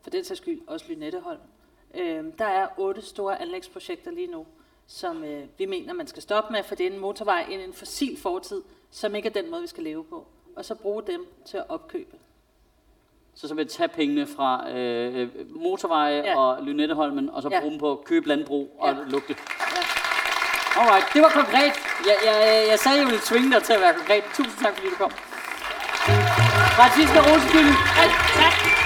for 0.00 0.10
den 0.10 0.24
sags 0.24 0.40
skyld 0.40 0.60
også 0.66 0.86
Lynetteholm. 0.88 1.40
Øh, 1.94 2.24
der 2.38 2.44
er 2.44 2.68
otte 2.76 3.02
store 3.02 3.40
anlægsprojekter 3.42 4.10
lige 4.10 4.26
nu, 4.26 4.46
som 4.86 5.24
øh, 5.24 5.44
vi 5.58 5.66
mener, 5.66 5.92
man 5.92 6.06
skal 6.06 6.22
stoppe 6.22 6.52
med, 6.52 6.62
for 6.62 6.74
det 6.74 6.86
er 6.86 6.90
en 6.90 6.98
motorvej 6.98 7.46
ind 7.50 7.62
i 7.62 7.64
en 7.64 7.72
fossil 7.72 8.16
fortid, 8.20 8.62
som 8.90 9.14
ikke 9.14 9.28
er 9.28 9.32
den 9.32 9.50
måde, 9.50 9.60
vi 9.62 9.66
skal 9.66 9.84
leve 9.84 10.04
på. 10.04 10.26
Og 10.56 10.64
så 10.64 10.74
bruge 10.74 11.02
dem 11.06 11.26
til 11.44 11.56
at 11.56 11.64
opkøbe. 11.68 12.16
så 13.34 13.48
så 13.48 13.54
vil 13.54 13.62
jeg 13.62 13.70
tage 13.70 13.88
pengene 13.88 14.26
fra 14.26 14.70
øh, 14.70 15.28
motorveje 15.56 16.14
Ja. 16.16 16.30
ja. 16.30 16.38
og 16.38 16.62
Lynetteholmen, 16.62 17.30
og 17.30 17.42
så 17.42 17.48
Ja. 17.52 17.60
bruge 17.60 17.70
dem 17.70 17.78
på 17.80 17.92
at 17.92 18.04
købe 18.04 18.28
landbrug 18.28 18.76
og 18.78 18.88
Ja. 18.94 18.96
lukke 19.08 19.28
det. 19.28 19.36
Alright, 20.76 21.06
det 21.14 21.22
var 21.22 21.28
konkret. 21.28 21.72
Jeg, 22.06 22.16
jeg, 22.24 22.66
jeg 22.70 22.78
sagde, 22.78 22.98
jeg 22.98 23.06
ville 23.06 23.20
tvinge 23.24 23.50
dig 23.50 23.62
til 23.62 23.72
at 23.72 23.80
være 23.80 23.94
konkret. 23.94 24.24
Tusind 24.36 24.58
tak, 24.62 24.72
fordi 24.74 24.88
du 24.90 24.96
kom. 24.96 25.10
Franziska 26.76 27.20
Rosenkilde. 27.20 27.74
Tak. 27.96 28.81